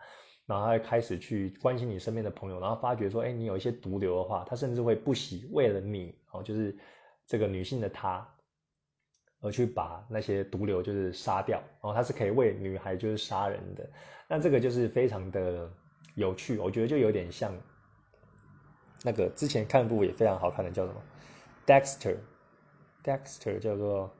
[0.45, 6.75] 然后他会开始去关心你身边的朋友，然后发觉说哎你有一些毒瘤的话，他甚至会不惜为了你哦，就是
[7.27, 8.27] 这个女性的她。
[9.41, 13.89] 而去把那些毒瘤就是杀掉，然后他是可以为女孩就是杀人的，
[14.27, 15.69] 那这个就是非常的
[16.15, 17.53] 有趣，我觉得就有点像
[19.03, 21.01] 那个之前看部也非常好看的叫什么
[21.65, 24.13] ，Dexter，Dexter 叫做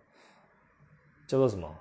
[1.27, 1.75] 叫做什么？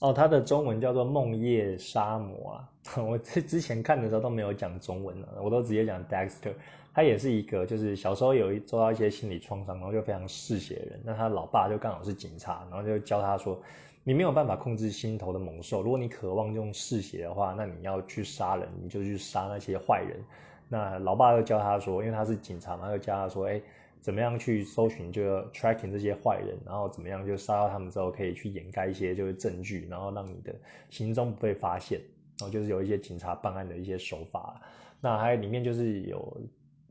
[0.00, 2.68] 哦，它的中文叫做《梦夜杀魔》啊。
[3.02, 6.52] 我之之前看的时候都没有讲中文了，我都直接讲 Dexter。
[6.92, 11.00] 他也是一个，就是小时候有一受到一些心理创伤，然后就非常嗜血的人。
[11.04, 13.58] 那他老爸就刚好是警察，然后就教他说
[14.04, 20.22] ：“你没有办法控制心头的猛兽，如果你渴望用嗜血的话，那你要去杀人，你就去杀那些坏人。”
[20.68, 23.60] 那老爸又教他说，因为他是警察嘛，又教他说：“哎，
[24.04, 30.54] 怎么样去搜寻，就 tracking 这些坏人，然后怎么样就杀到他们之后，可以去掩盖一些就是证据，然后让你的
[30.90, 31.98] 行踪不被发现。”
[32.38, 34.60] 然后就是有一些警察办案的一些手法。
[35.00, 36.38] 那还有里面就是有。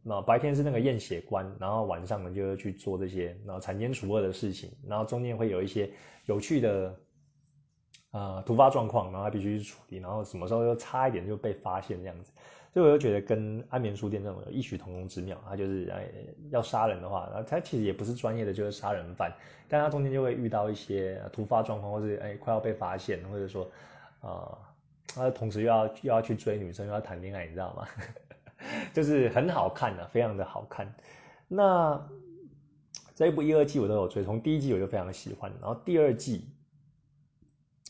[0.05, 5.89] 那白天是那个验血官，然后晚上呢就是去做这些然后铲奸除恶的事情，然后中间会有一些
[6.25, 6.99] 有趣的
[8.11, 12.33] 呃突发状况，然后他必须去处理，然后什么时候又差一点就被发现这样子，
[12.73, 15.39] 所以我就觉得跟安眠书店那种有异曲同工之妙。
[15.47, 16.09] 他就是哎
[16.49, 19.31] 要杀人的话，然后他其实也不是专业的，就是杀人犯，
[19.67, 23.69] 但他中间就会遇到一些突发状况，或是哎快要被发现，或者说
[24.21, 24.57] 啊
[25.07, 27.87] 他同时又要又要去追女生，又要谈恋爱，你知道吗？
[28.93, 30.91] 就是很好看的，非常的好看。
[31.47, 32.09] 那
[33.13, 36.49] 这一部一、二季我都有追，从第一季我就非常喜欢，然后第二季，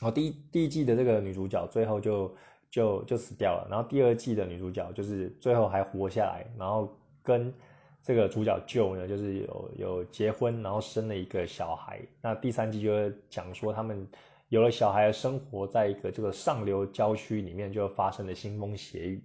[0.01, 2.35] 然后第一第一季的这个女主角最后就
[2.73, 7.53] 就就死掉了，然后第二季的女主角就是最后还活下来，然后跟
[8.01, 12.01] 这个主角舅呢，就是有有结婚，然后生了一个小孩。
[12.19, 14.07] 那第三季就讲说他们
[14.49, 19.21] 有了小孩，生活在一个这个上流郊区里面，就发生了腥风血雨。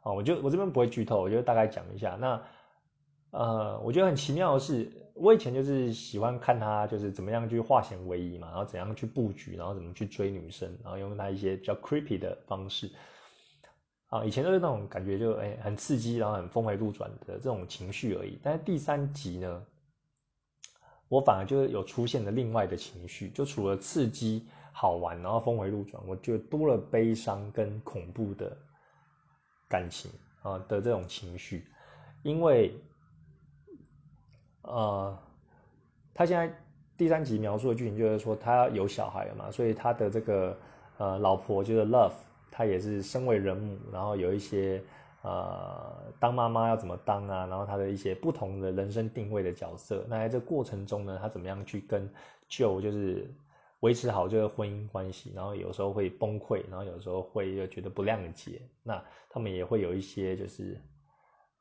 [0.00, 2.18] 啊，我就我这边不会剧透，我就大概讲一下。
[2.20, 2.42] 那
[3.30, 12.90] 呃，我觉得很奇妙的是，我以前就是喜欢看他就是怎么样去化险为夷嘛，然后怎样去布局，然后怎么去追女生，然后用他一些比较 creepy 的方式。
[14.08, 18.38] 啊，以前都是那种感觉就哎很刺激，然后很峰回路转的这种情绪而已。
[18.42, 19.66] 但是第三集呢，
[21.08, 28.56] 我反而就是有出现了另外的情绪，就除了刺激好玩，然后峰回路转，我就多了悲伤跟恐怖的。
[29.70, 30.10] 感情
[30.40, 31.66] 啊的这种情绪，
[32.22, 32.72] 因为，
[34.68, 35.18] 呃，
[36.14, 36.54] 他现在
[36.96, 40.56] 第三集描述的剧情就是说他有小孩了嘛，所以他的这个
[40.98, 42.12] 呃老婆就是 Love，
[42.50, 44.82] 她也是身为人母，然后有一些
[45.22, 52.08] 呃当妈妈要怎么当啊，然后他的一些不同的人生定位的角色，那在这过程中呢，他怎么样去跟
[52.48, 53.28] Joe 就是。
[53.80, 59.00] 维持好这个婚姻关系，然后有时候会崩溃，然后有时候会又觉得不谅解，那
[59.30, 60.76] 他们也会有一些就是，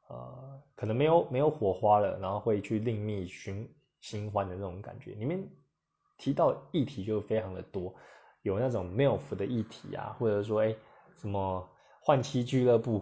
[0.07, 3.67] 呃，可能没有没有火花了，然后会去另觅寻
[4.01, 5.11] 新欢的那种感觉。
[5.15, 5.47] 里面
[6.17, 7.93] 提到议题就非常的多，
[8.41, 10.75] 有那种 milf 的议题啊，或者说哎
[11.17, 11.67] 什么
[11.99, 12.99] 换妻俱乐部，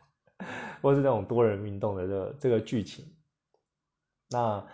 [0.82, 3.04] 或是那种多人运动的这个这个剧情，
[4.30, 4.66] 那。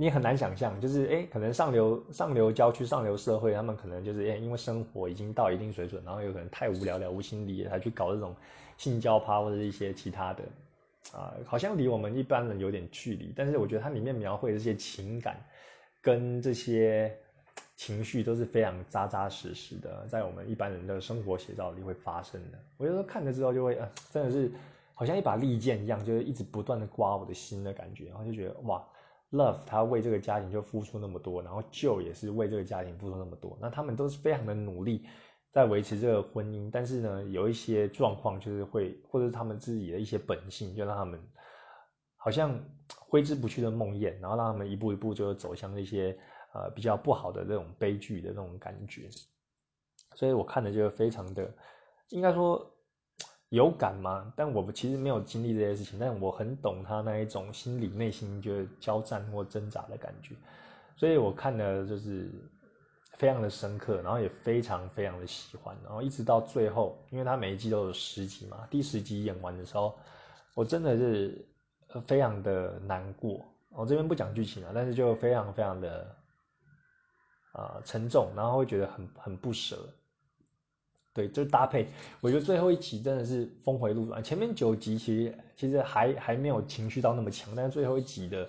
[0.00, 8.32] 你很难想象，就是哎，可能上流上流郊区、上流社会，他们可能就是哎，因为生活已经到一定水准，然后有可能太无聊了无心理，才去搞这种
[8.78, 10.42] 性交趴或者一些其他的，
[11.12, 13.30] 啊，好像离我们一般人有点距离。
[13.36, 15.36] 但是我觉得它里面描绘这些情感
[16.00, 17.14] 跟这些
[17.76, 22.58] 情绪都是非常扎扎实实的，在我们一般人的生活写照里会发生的。
[22.78, 24.50] 我有时候看了之后就会，啊，真的是
[24.94, 28.82] 好像一把利剑一样，就是一直不断的刮我的心的感觉，然后就觉得哇。
[29.30, 35.04] Love 他为这个家庭就付出那么多，然后 Joe 也是为这个家庭付出那么多，那他们都是非常的努力
[35.52, 41.20] 在维持这个婚姻，但是呢，有一些状况就是会，或者是他们自己的一些本性，就让他们
[42.16, 42.58] 好像
[42.88, 46.18] 挥之不去的梦魇，然后让他们一步一步就走向那些
[46.54, 49.08] 呃比较不好的这种悲剧的那种感觉，
[50.14, 51.50] 所以我看的就非常的，
[52.10, 52.74] 应该说。
[53.50, 54.30] 有感吗？
[54.36, 60.34] 但我其实没有经历这些事情，但我很懂他那一种心理内心就是交战或挣扎的感觉，
[60.98, 62.30] 所以我看的就是
[63.18, 69.98] 非常的深刻，然后也非常非常的喜欢，然后一直到最后，因为他每一季都有十集嘛，第十集演完的时候，
[70.54, 71.44] 我真的是
[72.06, 73.44] 非常的难过。
[73.70, 76.16] 我这边不讲剧情了，但是就非常非常的
[77.52, 79.76] 啊沉重，然后会觉得很很不舍。
[81.12, 81.88] 对，就搭配，
[82.20, 84.22] 我觉得最后一集真的是峰回路转。
[84.22, 88.48] 前面九集其实其实还还没有情绪到那么强，但是最后一集的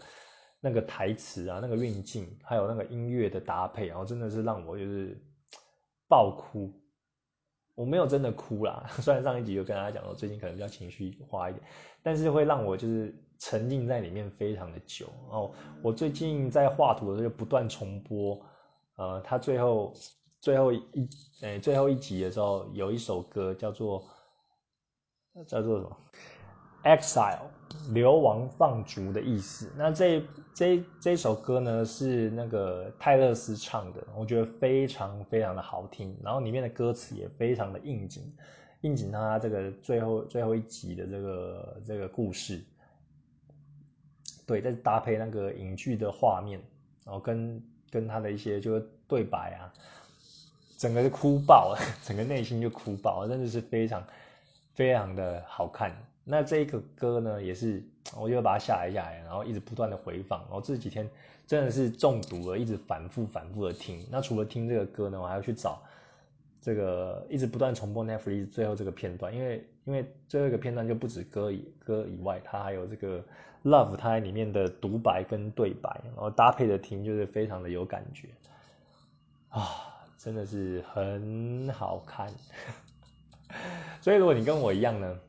[0.59, 5.17] 那个台词啊，那个运镜，还有那个音乐的搭配，然后真的是让我就是
[6.07, 6.73] 爆哭。
[7.75, 11.63] 我没有真的哭啦， 虽然上一集有跟大家讲说最近可能比较情绪化一点，
[12.03, 15.07] 但是会让我就是沉浸在里面非常的久。
[15.29, 15.51] 哦，
[15.81, 18.45] 我最近在画图的时候就不断重播，
[18.95, 19.93] 呃，他最后。
[20.41, 20.81] 最后一，
[21.41, 24.01] 诶，最后一集的时候，有一首歌叫做
[25.45, 25.97] 叫做什么？
[26.83, 27.39] Exile
[27.91, 29.71] 流亡放逐的意思。
[29.75, 30.23] 那这
[30.53, 38.31] 这这首歌呢是那个泰勒斯唱的，我觉得非常非常的好听，然后里面的歌词也非常的应景，
[38.81, 42.61] 应景他这个最后最后一集的这个这个故事。
[44.45, 46.59] 对，再搭配那个影剧的画面，
[47.05, 49.71] 然后跟跟他的一些就是对白啊，
[50.77, 54.03] 整个就哭爆了， 整个内心就哭爆，了，真的是非常
[54.73, 55.95] 非常的好看。
[56.29, 57.83] 那这个歌呢，也是
[58.15, 61.09] 我就把它下来下来，然后一直不断的回放，然后这几天
[61.47, 64.05] 真的是中毒了，一直反复反复的听。
[64.11, 65.81] 那除了听这个歌呢，我还要去找
[66.61, 73.23] 这个一直不断重播 Netflix 最后这个片段，因为因为最后一个片段就不止歌以歌以外，它还有这个。
[73.65, 78.29] Love 它里面的独白跟对白，然后搭配着听就是非常的有感觉
[79.49, 79.67] 啊，
[80.17, 82.29] 真的是很好看。
[83.99, 85.19] 所以如果你跟我一样呢，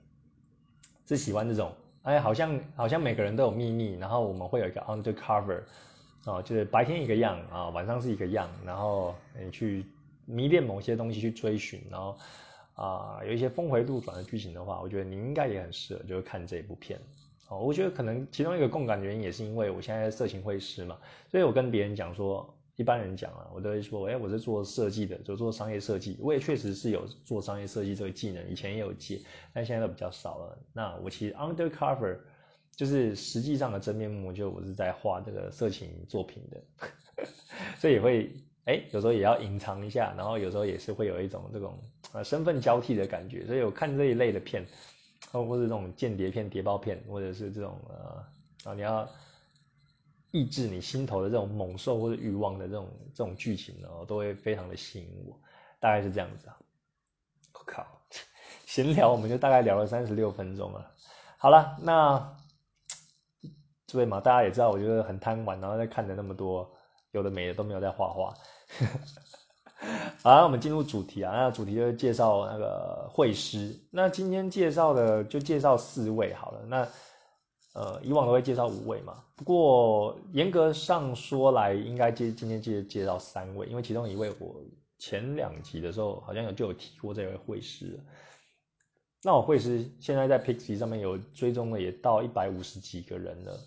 [1.11, 1.73] 是喜欢这种，
[2.05, 5.61] 哎，好像好像每个人都有秘密，然后我们会有一个 undercover
[6.25, 9.85] 哦，就是白天一个样啊，晚上是一个样，然后你去
[10.25, 12.17] 迷恋某些东西去追寻，然后
[12.77, 16.97] 啊有一些峰回路转的剧情的话，我觉得你应该也很适合，就是看这一部片。
[17.49, 20.97] 哦，我觉得可能其中一个共感原因也是因为我现在色情会师嘛，
[21.29, 22.49] 所以我跟别人讲说，
[22.81, 29.21] 一般人讲啊，我都会说，哎，我是做设计的，就做商业设计，我也确实是有做商业设计这个技能，以前也有接，
[29.53, 30.59] 但现在都比较少了。
[30.73, 32.17] 那我其实 undercover
[32.75, 37.27] 就是实际上的真面目，就我是在画这个色情作品的，
[37.79, 38.33] 所以也会，
[38.65, 41.79] 哎，有时候也要隐藏一下，然后有时候也是会有一种这种
[42.13, 44.65] 呃身份交替的感觉，所以我看这一类的片。
[45.33, 48.25] 或或者这种间谍片、谍报片，或者是这种呃
[48.65, 49.07] 啊，你要
[50.31, 55.39] 抑制你心头的这种猛兽或者欲望的这种这种剧情呢，都会非常的吸引我，
[55.79, 56.57] 大概是这样子啊。
[57.53, 57.87] 我靠，
[58.65, 60.91] 闲聊我们就大概聊了三十六分钟了。
[61.37, 62.37] 好了，那
[63.87, 66.71] 对嘛，大家也知道，我就是很贪玩，然后在看着那么多
[67.11, 68.35] 有的没的都没有在画画。
[70.23, 71.33] 好，那我们进入主题啊。
[71.35, 73.81] 那主题就是介绍那个会师。
[73.91, 76.61] 那今天介绍的就介绍四位好了。
[76.67, 76.87] 那
[77.75, 79.23] 呃，以往都会介绍五位嘛。
[79.37, 84.63] 不过严格上说来，应该介今天介介绍三位，因为其中一位我
[84.99, 87.99] 前两集的时候好像有就有提过这位会师。
[89.23, 93.59] 那我会师现在在 Pixie 上面有追踪的也到一百五十几个人了。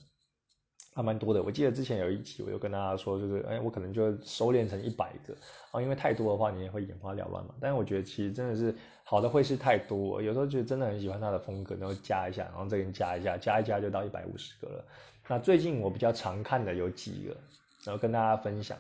[0.96, 5.36] 还蛮多的，我记得之前有一集，我有跟大家说，就是哎，我可能就收敛成一百个
[5.72, 7.56] 啊，因为太多的话，你也会眼花缭乱嘛。
[7.60, 14.86] 但是我觉得其实真的是好的会是太多，有时候就真的很喜欢他的风格，然后加一下，然后这边加一下，加一加就到一百五十个了。
[15.28, 17.36] 那最近我比较常看的有几个，
[17.84, 18.78] 然后跟大家分享。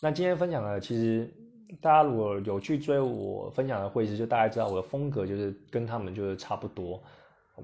[0.00, 1.28] 那今天分享的，其实
[1.80, 7.02] 大家如果有去追我分享的会师，就大概知道我的风格就是跟他们就是差不多，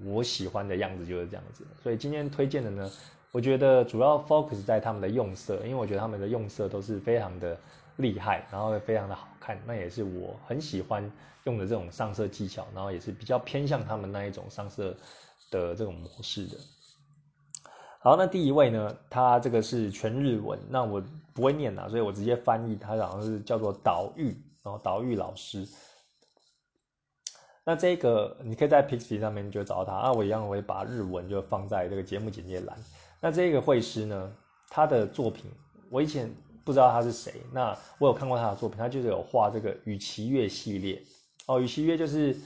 [0.05, 1.65] 我喜欢的样子就是这样子。
[1.83, 2.91] 所以今天推荐的呢。
[3.33, 7.57] 我觉得主要 focus 在他们的用色，因为我觉得他们的用色都是非常的
[8.01, 11.11] 厉害，然后非常的好看，那也是我很喜欢
[11.45, 14.97] 用的这种上色技巧，然后也是比较偏向他们那一种上色
[15.51, 16.57] 的这种模式的。
[18.03, 21.03] 好，那第一位呢，他这个是全日文，那我
[21.35, 25.69] 不会念啊，所以我直接翻译，他好像是叫做岛玉，然后岛玉老师。
[27.63, 32.77] 那这个你可以在 Pixie 上面就找到他，啊，我一样我会把日文就放在这个节目简介栏。
[33.21, 34.33] 那这个绘师呢，
[34.71, 35.51] 他的作品
[35.91, 36.35] 我以前
[36.65, 37.35] 不知道他是谁。
[37.53, 41.03] 那我有看过他的作品，他就是有画这个羽其月系列。
[41.47, 42.37] 哦，羽其月就是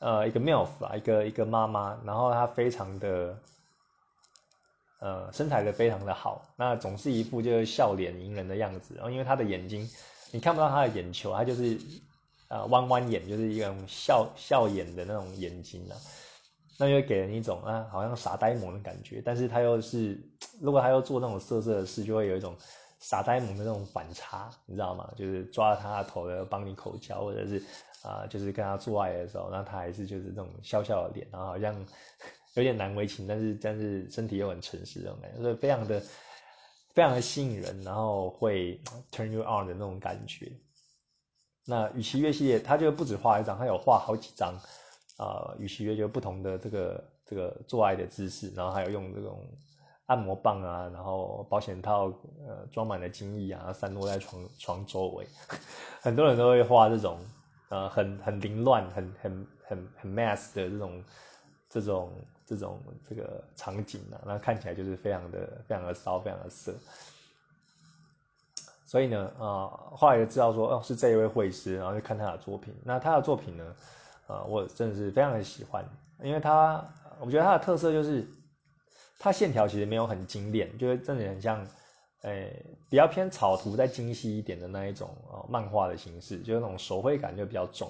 [0.00, 3.38] 呃一个 milf 啊，一个一个妈妈，然后她非常的
[5.00, 8.94] 呃身材的非常的好，那总是一副就是笑脸迎人的样子。
[8.94, 9.88] 然后因为她的眼睛
[10.30, 11.78] 你看不到她的眼球，她就是
[12.48, 15.96] 呃弯弯眼，就是一种笑笑眼的那种眼睛啊。
[16.78, 20.18] 那就给人一种啊，好像傻呆萌的感觉，但是他又是，
[20.60, 22.56] 如果他要做那种色色的事，就会有一种
[23.02, 25.12] 傻呆萌的那种反差，你知道吗？
[25.16, 27.62] 就是抓着他的头的帮你口交，或者是
[28.02, 31.74] 啊，就是跟他做爱的时候，那他还是就是那种笑笑的脸，然后好像
[32.54, 36.00] 有点难为情，但是但是身体又很诚实那种感觉，所以非常的
[36.94, 38.80] 非常的吸引人，然后会
[39.10, 40.50] turn you on 的那种感觉。
[41.66, 44.58] 那与其月系列，他就不止画一张，他有画好几张。
[45.18, 49.46] 啊，与其越就不同的这个这个做爱的姿势，然后还有用这种
[50.06, 52.06] 按摩棒啊，然后保险套
[52.46, 55.26] 呃装满了精液啊，散落在床床周围，
[56.02, 57.18] 很多人都会画这种
[57.68, 61.04] 呃很很凌乱、很很很很 mass 的这种
[61.68, 62.12] 这种
[62.44, 66.74] 这种这个场景啊，那看起来就是非常的非常的骚、非常的色。
[68.84, 72.74] 所以呢，啊，后来就知道说哦是这一位绘师，然后就看他的作品。
[72.84, 73.74] 那他的作品呢？
[74.28, 75.84] 啊，我真的是非常的喜欢，
[76.22, 76.82] 因为他
[77.20, 78.26] 我觉得他的特色就是
[79.22, 81.64] 它线条其实没有很精炼，就是真的很像，
[82.22, 82.52] 诶，
[82.90, 87.88] 比较偏草图再精细一点的那一种哦，漫画的形式，就是那种手绘感就比较重。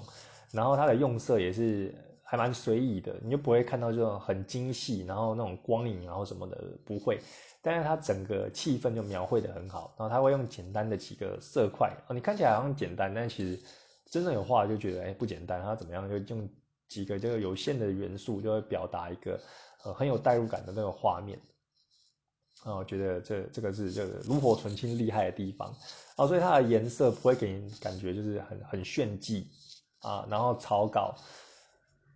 [0.51, 7.19] 然后它的用色也是还蛮随意的，你就不会看到这种很精细，然后那种光影然后什么的不会。
[7.63, 13.59] 但是它整个气氛就描绘的很好，然后他会用简单的几个色块哦，你看起来好像简单，但其实
[14.05, 16.47] 真正有画就觉得哎不简单，它怎么样就用
[16.87, 19.39] 几个这个有限的元素就会表达一个
[19.83, 21.39] 呃很有代入感的那种画面，
[22.63, 25.75] 啊，我觉得这这个是这个炉火纯青厉害的地方
[26.15, 29.47] 啊，所以它的颜色不会给人感觉就是很很炫技
[29.99, 31.15] 啊，然后草稿。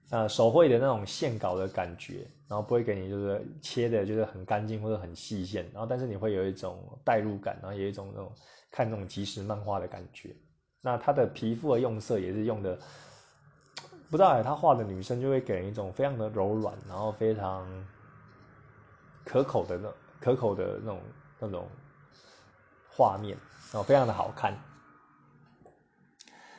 [0.09, 8.31] 呃，手绘的那种线稿的感觉，然后不会给你就是切的，就是很干净或者很细线，然后但是你会有一种代入感，然后有一种那种
[8.71, 10.33] 看那种即时漫画的感觉。
[10.79, 12.79] 那它的皮肤的用色也是用的，
[14.09, 17.67] 不知道哎，他画的女生就会给人一种非常的柔软，然后非常
[19.25, 21.01] 可口的那可口的那种
[21.39, 21.67] 那种
[22.89, 23.37] 画面，
[23.71, 24.57] 然后非常的好看。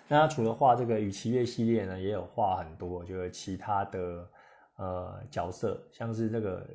[0.07, 4.31] 那除了画这个羽奇月系列呢，也有画很多就是其他的
[4.77, 6.67] 呃角色，像是这个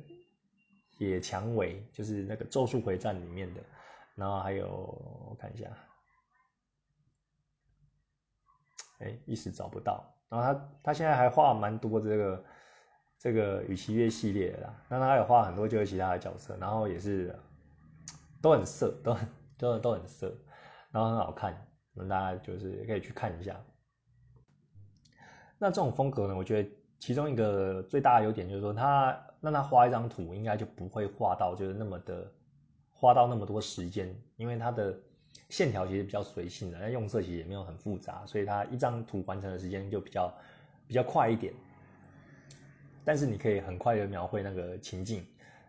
[0.98, 3.60] 野蔷薇，就是那个《咒术回战》里面的，
[4.14, 5.66] 然后还有我看一下，
[8.98, 10.13] 哎，一时找不到。
[10.28, 12.44] 然后他他现在还画蛮多这个
[13.18, 17.34] 这个羽奇月系列的，那他有画很多就是其他的角色，然后也是
[18.42, 20.34] 都很色，都很都都很色，
[20.90, 21.54] 然后很好看。
[21.94, 23.54] 那大家就是可以去看一下。
[25.58, 26.68] 那这种风格呢，我觉得
[26.98, 32.30] 其中一个最大的优点就是说，他让他画一张图，应该就不会画到就是那么的
[32.92, 34.98] 花到那么多时间，因为他的
[35.48, 40.32] 线条其实比较随性的，那用色其实也没有很复杂，所以它一张图完成的时间就比较
[40.86, 41.52] 比较快一点。
[43.04, 45.24] 但是你可以很快的描绘那个情境。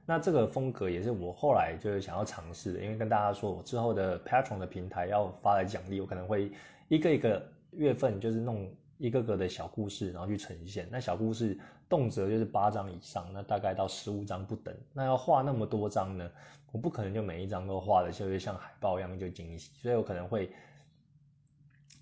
[0.07, 6.51] 那这个风格也是我后来就是想要尝试的，因为跟大家说，我之后的 Patron 的平台要发的奖励，我可能会
[6.87, 10.87] 一个一个月份就是弄一个个的小故事，然后去呈现。
[10.91, 11.59] 那小故事
[11.89, 14.75] 动辄就是八张以上，那大概到十五张不等。
[14.93, 16.29] 那要画那么多张呢，
[16.71, 20.49] 我不可能就每一张都画的就是像海报一样就精细，所以我可能会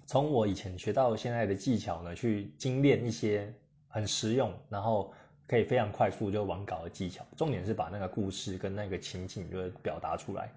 [0.06, 3.54] 从我以前学到现在的技巧呢，去精炼一些
[3.88, 5.14] 很实用，然后。
[5.46, 10.50] 可以非常快速就完稿的技巧，重点是把那个故事跟那个情景就表达出来，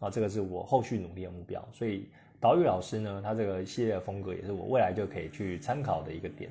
[0.00, 1.66] 啊，这个是我后续努力的目标。
[1.72, 2.08] 所以
[2.40, 6.50] 岛屿老师呢，他这个系列的风格也是我未来就可以去参考的一个点。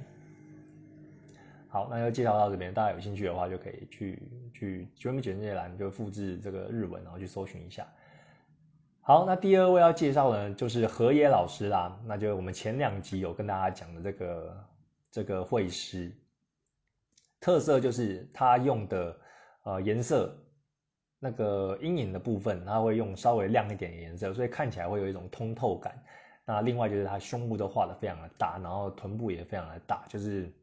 [1.74, 4.22] 好，那就介绍到这边，大家有兴趣的话就可以去
[4.53, 7.88] 去节目简介栏就复制这个日文，然后去搜寻一下。
[8.99, 14.67] 好，那第二位要介绍呢，就是河野老师啦，那就我们前两集有跟大家讲的这个
[15.11, 16.11] 这个绘师。
[17.39, 19.17] 特色就是他用的
[19.63, 20.38] 呃颜色，
[21.19, 26.03] 那个阴影的部分，它会用稍微亮一点的颜色，所以看起来会有一种通透感。
[26.45, 30.53] 那另外就是它胸部都画的非常的大，然后臀部也非常的大，就是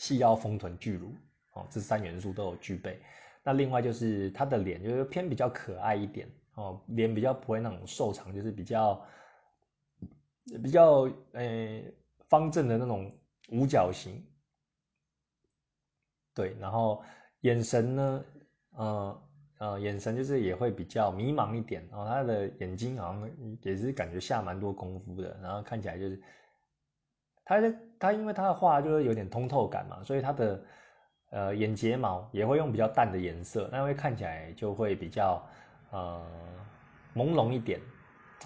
[0.00, 1.14] 细腰丰臀巨乳
[1.52, 2.98] 哦，这三元素都有具备。
[3.42, 9.06] 那另外就是他的脸就是偏比较可爱一点哦，脸比较不会那种瘦长，就是比较
[10.62, 11.82] 比较呃
[12.30, 13.12] 方正的那种
[13.50, 14.24] 五角形。
[16.32, 17.04] 对，然后
[17.42, 18.24] 眼神呢，
[18.70, 19.22] 呃
[19.58, 23.30] 呃，眼神就是也会比较迷茫一点，然后他的眼睛好像
[23.60, 26.22] 也是感觉下蛮多功夫的，然后看起来就是，
[27.44, 30.60] 他的他因为他的画就是有点通透感嘛，所以他的
[31.30, 35.40] 呃眼睫毛也会用比较淡的颜色，那会看起来就会比较
[35.92, 36.20] 呃
[37.14, 37.78] 朦胧一点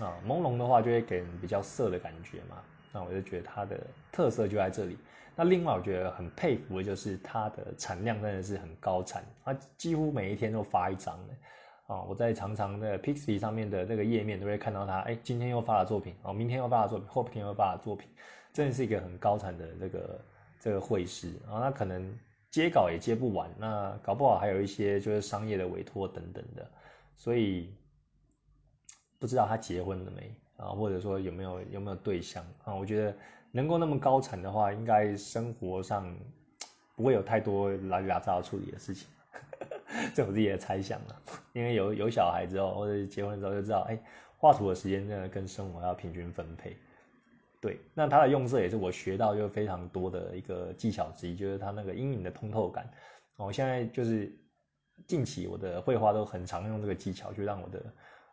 [0.01, 2.57] 啊，朦胧的话就会给人比较色的感觉嘛，
[2.93, 3.81] 那我就觉得它的
[4.13, 4.99] 特色就在这里。
[5.37, 11.35] 那另外我觉得很佩服的就是它的产量真的是很高产，它几乎每一天都发一张的
[11.93, 12.03] 啊！
[12.03, 18.09] 我在常常的 Pixie 上面的那个页面都会看到它，哎，今天又发了作品，哦，明天又发了作品，后天又发了作品，
[18.55, 20.21] 真的是一个很高产的这个
[20.59, 21.61] 这个绘师啊！
[21.61, 22.19] 那可能
[22.51, 26.67] 接稿也接不完，那搞不好还有一些就是商业的委托等等的，
[27.19, 27.75] 所以
[29.19, 30.69] 不知道他结婚了没啊？
[30.69, 32.75] 或者说有没有有没有对象啊？
[32.75, 33.15] 我觉得。
[33.57, 36.13] 能够那么高产的话，应该生活上
[36.97, 39.07] 不会有太多拉里拉杂要处理的事情，
[40.13, 41.23] 这我自己的猜想了。
[41.53, 43.97] 因为有有小孩之后，或者结婚之后就知道，哎，
[44.39, 46.77] 画图的时间真的跟生活要平均分配。
[47.65, 52.87] 对，那它的用色也是我学到就非常多的一个技巧之一，就是它那个阴影的通透感。
[53.37, 54.31] 我现在就是
[55.07, 57.83] 近期我的绘画都很常用这个技巧，就让我的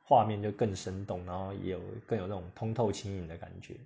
[0.03, 3.77] 画面就更生动，然后也有更有那种通透轻盈的感觉。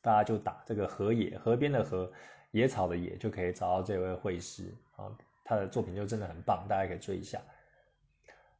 [0.00, 2.10] 大家就打这个河野河边的河
[2.52, 5.04] 野草的野，就可以找到这位绘师啊。
[5.04, 5.12] 啊，
[5.44, 7.38] 他的作品就真的很棒，大家可以追一下。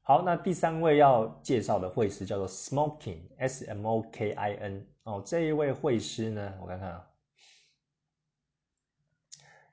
[0.05, 7.09] 好，那第三位要介绍的绘师叫做 Smoking，S M O K I N 哦，这一位绘师呢，我看看啊，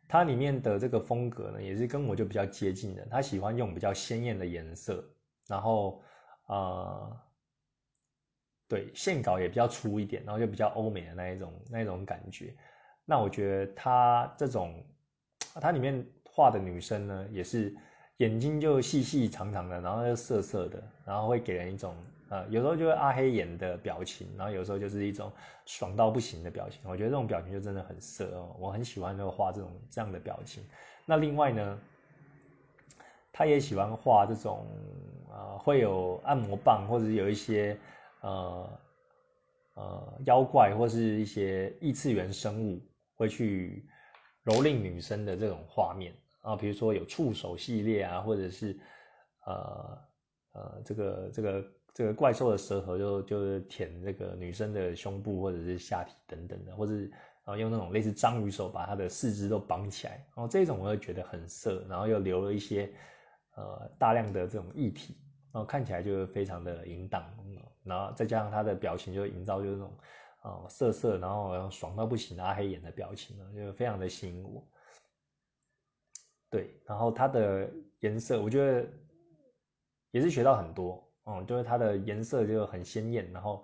[0.07, 5.03] 他里面的这个风格呢，也是跟我就比较接近的，他喜欢用比较鲜艳的颜色，
[5.47, 6.03] 然后
[6.45, 7.19] 呃，
[8.67, 12.55] 对，线稿也比较粗一点，然后就比较欧美的那一种那一种感觉。
[13.03, 14.85] 那我觉得他这种，
[15.55, 17.75] 他里面画的女生呢，也是。
[18.19, 21.95] 眼睛就细细长长的，然后又涩涩的，然后会给人一种
[22.27, 25.31] 呃，有时候就是阿黑眼的表情，然后有时候就是一种
[25.65, 26.81] 爽到不行的表情。
[26.83, 30.61] 我觉得这种表情就真的很色哦，我很喜欢就画这种这样的表情。
[31.05, 31.79] 那另外呢，
[33.31, 34.67] 他也喜欢画这种
[35.31, 37.77] 呃，会有按摩棒或者有一些
[38.19, 38.79] 呃
[39.75, 42.81] 呃妖怪或是一些异次元生物
[43.15, 43.85] 会去
[44.43, 46.13] 蹂躏女生的这种画面。
[46.41, 48.79] 啊，比如说有触手系列啊，或者是
[49.45, 49.97] 呃
[50.53, 62.89] 呃，这个这个这个怪兽的舌头就就是舔这个女生的胸部或者是下体等等的，或者然后用那种类似章鱼手把她的四肢都绑起来，然后这种我会觉得很色，然后又留了一些
[63.55, 65.17] 呃大量的这种液体，
[65.51, 67.23] 然后看起来就非常的淫荡，
[67.83, 69.97] 然后再加上他的表情就营造就是那种
[70.41, 74.63] 啊色色，然后爽到不行的阿黑眼的表情呢，就非常的吸引我。
[76.49, 77.69] 对，然后它的
[77.99, 78.87] 颜色，我觉得
[80.11, 83.63] 也是学到很多，嗯，就是它的颜色就很鲜艳，然后，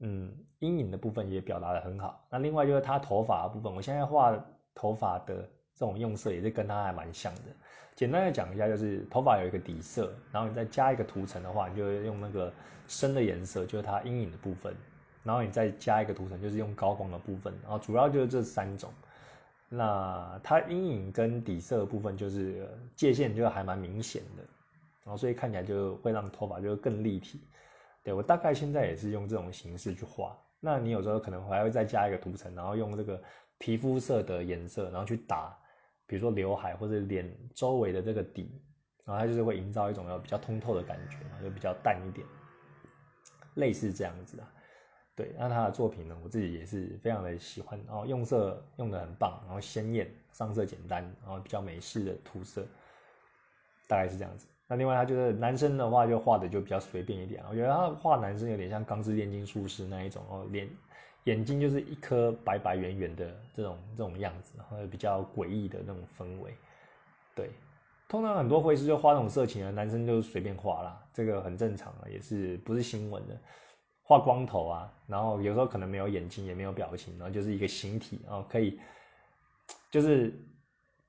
[0.00, 2.26] 嗯，阴影的部分也表达的很好。
[2.30, 4.38] 那另外就是它头发的部分，我现在画
[4.74, 5.36] 头发的
[5.74, 7.42] 这种用色也是跟它还蛮像的。
[7.96, 12.52] 简单的讲一下，就是头发有一个底色，然后你再加一个涂层的话，你就用那个
[12.86, 14.74] 深的颜色，就是它阴影的部分，
[15.22, 18.92] 然后你再加一个涂层，就是用高光的部分，然后主要就是这三种。
[19.72, 24.42] 那它阴影跟底色部分就是界限就还蛮明显的，
[25.04, 27.40] 然后所以看起来就会让头发就更立体。
[28.02, 30.36] 对我大概现在也是用这种形式去画。
[30.58, 33.22] 那你有时候可能还会再加一个涂层，然后用这个
[33.58, 35.56] 皮肤色的颜色，然后去打，
[36.04, 38.60] 比如说刘海或者脸周围的这个底，
[39.04, 42.26] 然后它就是会营造一种比较通透的感觉，就比较淡一点，
[43.54, 44.52] 类似这样子啊。
[45.20, 52.64] 对，那他的作品呢，我自己也是非常的喜欢，然后用色用的很棒，然后鲜艳，上色简单，然后比较美式的涂色，
[53.86, 54.46] 大概是这样子。
[54.66, 60.66] 那另外他就是男生的话，就画的就比较随便一点，我觉得他画男生有点像《钢之炼金术师》那一种哦，脸
[61.24, 66.54] 眼睛就是一颗白白圆圆的这种这种样子，然后比较诡异的那种氛围。
[67.34, 67.50] 对，
[68.08, 73.36] 通常很多绘师就画那种色情的，男生就随便画啦，这个很正常啊，也是不是新闻的。
[74.10, 78.80] 画光头啊，然后有时候可能没有眼睛，也没有表情，然后就是一个形体，然后可以
[79.88, 80.34] 就是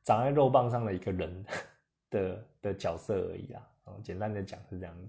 [0.04, 1.46] 长在肉棒上的一个人
[2.12, 3.68] 的的角色而已啦。
[3.84, 5.02] 然后简单的讲是这样子，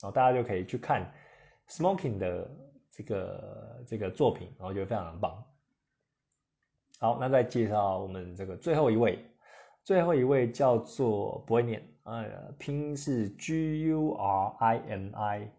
[0.00, 1.08] 然后大家就可以去看
[1.68, 2.50] Smoking 的
[2.90, 5.40] 这个这个作品，然后觉得非常的棒。
[6.98, 9.24] 好，那再介绍我们这个最后一位，
[9.84, 15.52] 最后一位叫做不会念，呃，拼是 G U R I N I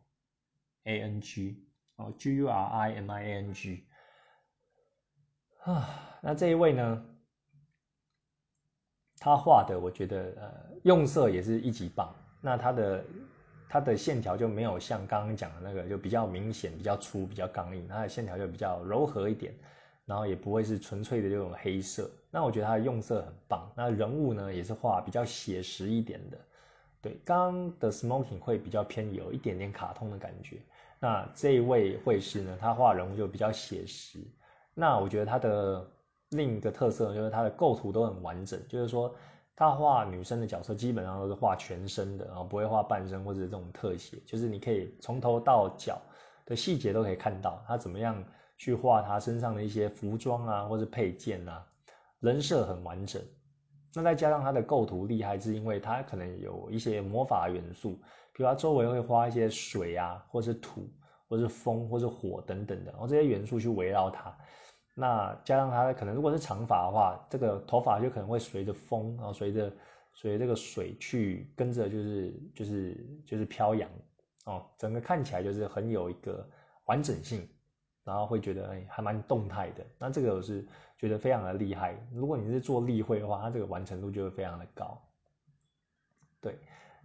[0.83, 1.63] A N G。
[1.97, 3.83] 哦，G U R I M I A N G，
[5.63, 7.05] 啊，那这一位呢，
[9.19, 12.15] 他画的我觉得呃用色也是一级棒。
[12.39, 13.03] 那他的
[13.67, 19.51] 他的线条就没有像刚刚讲的那个就比较明显、比较粗、比较刚硬，他的线条就比较柔和一点，
[20.05, 22.09] 然后也不会是纯粹的这种黑色。
[22.29, 23.67] 那我觉得他的用色很棒。
[23.75, 26.37] 那人物呢也是画比较写实一点的，
[27.01, 30.57] 对，刚刚的 Smoking 会比较偏有一点点卡通的感觉。
[30.99, 34.19] 那这一位绘师呢，他画人物就比较写实。
[34.73, 35.87] 那我觉得他的
[36.29, 39.13] 另一个特色就是他的构图都很完整，就是说
[39.55, 46.01] 他画女生的角色基本上都是画全身的，然后不会画半身或者这种特写，就是你可以从头到脚
[46.45, 48.23] 的细节都可以看到他怎么样
[48.57, 51.65] 去画他身上的一些服装啊，或者配件啊，
[52.19, 53.21] 人设很完整。
[53.95, 57.99] 那再加上他的构图厉害，是因为他可能有一些魔法元素。
[58.37, 60.87] 比如它周围会画一些水啊，或是土，
[61.27, 64.37] 或是风，或是火等等的，然后这些元素去围绕它。
[64.93, 69.73] 那加上它可能如果是长发的话，这个头发就可能会随着风，然后随着
[70.13, 73.89] 随这个水去跟着，就是就是就是飘扬
[74.45, 76.47] 哦，整个看起来就是很有一个
[76.85, 77.49] 完整性，
[78.03, 79.83] 然后会觉得哎还蛮动态的。
[79.97, 80.63] 那这个我是
[80.99, 81.95] 觉得非常的厉害。
[82.13, 85.01] 如果你是做例会的话，它这个完成度就会非常的高。
[86.39, 86.55] 对。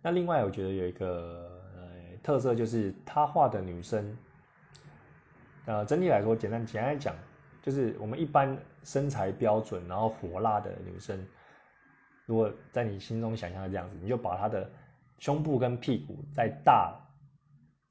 [0.03, 4.19] 那另外，我觉得有一个呃特色，就是他画的女生，
[5.65, 7.15] 呃，整体来说，简单简单讲，
[7.63, 11.25] 就是我们一般身材标准，然后火辣的女生，
[12.27, 14.69] 如果在你心中想象的这样子，你就把她的
[15.21, 16.99] 胸部跟屁股再大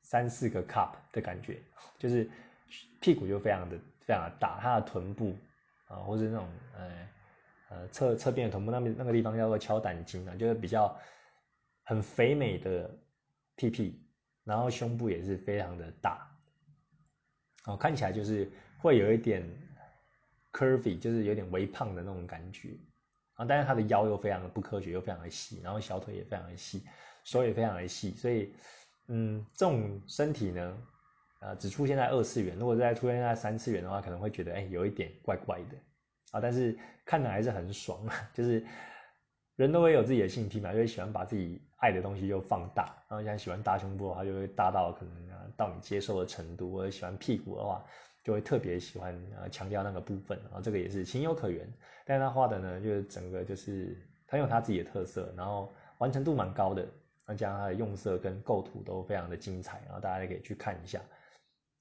[0.02, 1.62] 三四个 cup 的感觉，
[1.98, 2.30] 就是
[3.00, 5.34] 屁股就非常的非常的大，她的臀部
[5.88, 6.48] 啊，或是那种
[6.78, 7.08] 呃
[7.70, 10.94] 呃侧侧边的臀部那边那个地方叫做敲胆经啊，就是比较
[11.92, 12.90] 很肥美的
[13.58, 14.02] 屁屁，
[14.46, 16.26] 然后胸部也是非常的大，
[17.66, 19.44] 哦，看起来就是会有一点
[20.54, 22.70] curvy，就是有点微胖的那种感觉
[23.34, 23.44] 啊。
[23.44, 26.82] 但是他的腰又非常的不科学，又非常的细，然后小腿也非常的细，
[27.26, 28.54] 手也非常的细，所以，
[29.08, 30.78] 嗯，这种身体呢，
[31.42, 35.76] 呃，只出现在二次元，如果再出现在三次元的话，可能会觉得，哎，有一点怪怪的，
[36.32, 38.00] 啊，但是看着还是很爽，
[38.34, 38.66] 就是
[39.62, 47.84] 人都会有自己的性癖嘛，就会喜欢把自己爱的东西就放大，然后像喜欢大胸部的话，就会大到可能啊到你接受的程度，或者喜欢屁股的话。
[48.24, 51.68] 就会特别喜欢呃强调那个部分，然后这个也是情有可原。
[52.06, 53.98] 但是他画的呢，就是整个就是
[54.28, 56.86] 很有他自己的特色，然后完成度蛮高的，
[57.26, 61.02] 那加上他的用色跟构图都非常的精彩，然后大家可以去看一下。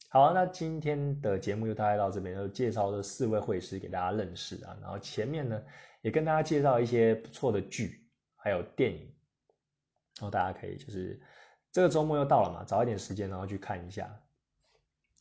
[0.08, 4.74] 好，那今天的节目就大概到这边，就介绍这四位绘师给大家认识啊。
[4.80, 5.62] 然后前面呢
[6.02, 9.00] 也跟大家介绍一些不错的剧，还有电影，
[10.18, 11.20] 然后大家可以就是
[11.72, 14.08] 这个周末又到了嘛，找一点时间然后去看一下。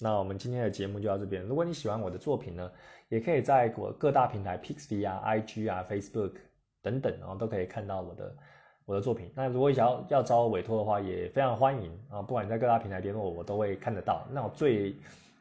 [0.02, 1.44] 那我们今天的节目就到这边。
[1.44, 2.72] 如果你喜欢我的作品呢，
[3.10, 6.36] 也可以在我各大平台 Pixie 啊、IG 啊、Facebook
[6.82, 8.38] 等等，然后都可以看到我的
[8.86, 9.30] 我的作品。
[9.36, 12.22] 那如果想要要找我委托的话，也非常欢迎啊！
[12.22, 14.26] 不管你在各大平台联络我，我都会看得到。
[14.32, 14.96] 那我最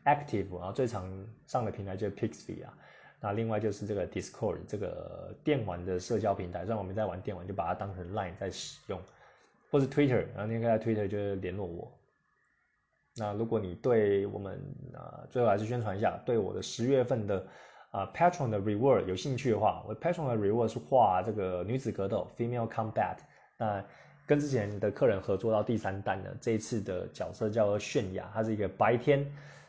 [0.05, 1.09] active 然后最常
[1.47, 2.77] 上的平台就是 Pixie 啊。
[3.21, 9.01] 那另外就是这个 Discord 这个电玩的社交平台，虽然我们在玩电玩，就把它当成 Line 在使用，
[9.71, 11.93] 或是 Twitter，然后你可以在 Twitter 就联络我。
[13.17, 14.63] 那如果你对我们
[14.95, 17.45] 啊，最后还是宣传一下，对我的十月份的
[17.91, 23.17] 啊 Patron 的 Reward 有兴趣的话，我 Patron 的 Reward 是画这个女子格斗 Female Combat。
[23.57, 23.85] 那
[24.25, 29.27] 跟之前的客人合作到第三弹呢，这一次的角色叫做泫雅，她是一个白天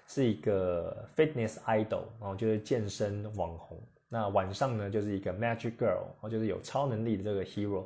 [0.09, 3.79] 是一个 Fitness Idol，然后就是健身网红。
[4.09, 7.85] 那晚上呢，就是一个 Magic Girl，然后就是有超能力的这个 Hero。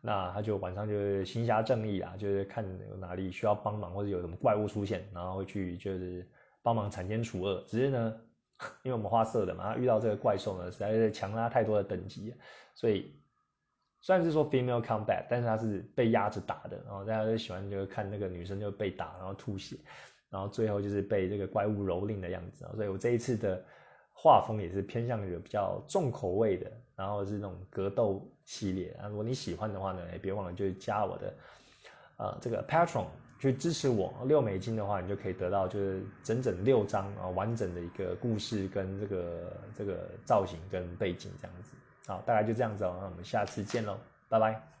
[0.00, 6.26] 那他就晚上就是行侠正义啊，就是看有哪里需要帮忙或者有什么怪物出现，然后会去就是
[6.62, 7.62] 帮忙铲奸除恶。
[7.66, 8.20] 只是呢，
[8.82, 12.32] 因为我们花色的嘛，他遇到这个怪兽呢，实在是强拉太多的等级，
[12.74, 13.12] 所以
[14.00, 19.76] 虽然是说 female combat，但是他是被压着打的，然后大家就喜欢就是看那个女生就被打，然后吐血，
[20.30, 22.72] 然后最后就是被这个怪物蹂躏的样子啊。
[22.74, 23.64] 所以我这一次的。
[24.20, 29.06] 画风也是偏向于比较重口味的，然后是那种格斗系列啊。
[29.06, 31.34] 如果你喜欢的话呢，也别忘了就加我的，
[32.16, 33.06] 呃，这个 Patron
[33.38, 34.12] 去支持我。
[34.26, 41.76] 六美金的话，你就可以得到就是整整六张啊完整的一个故事跟这个这个造型跟背景这样子。
[42.08, 42.96] 好，大概就这样子哦。
[42.98, 43.96] 那我们下次见喽，
[44.28, 44.77] 拜拜。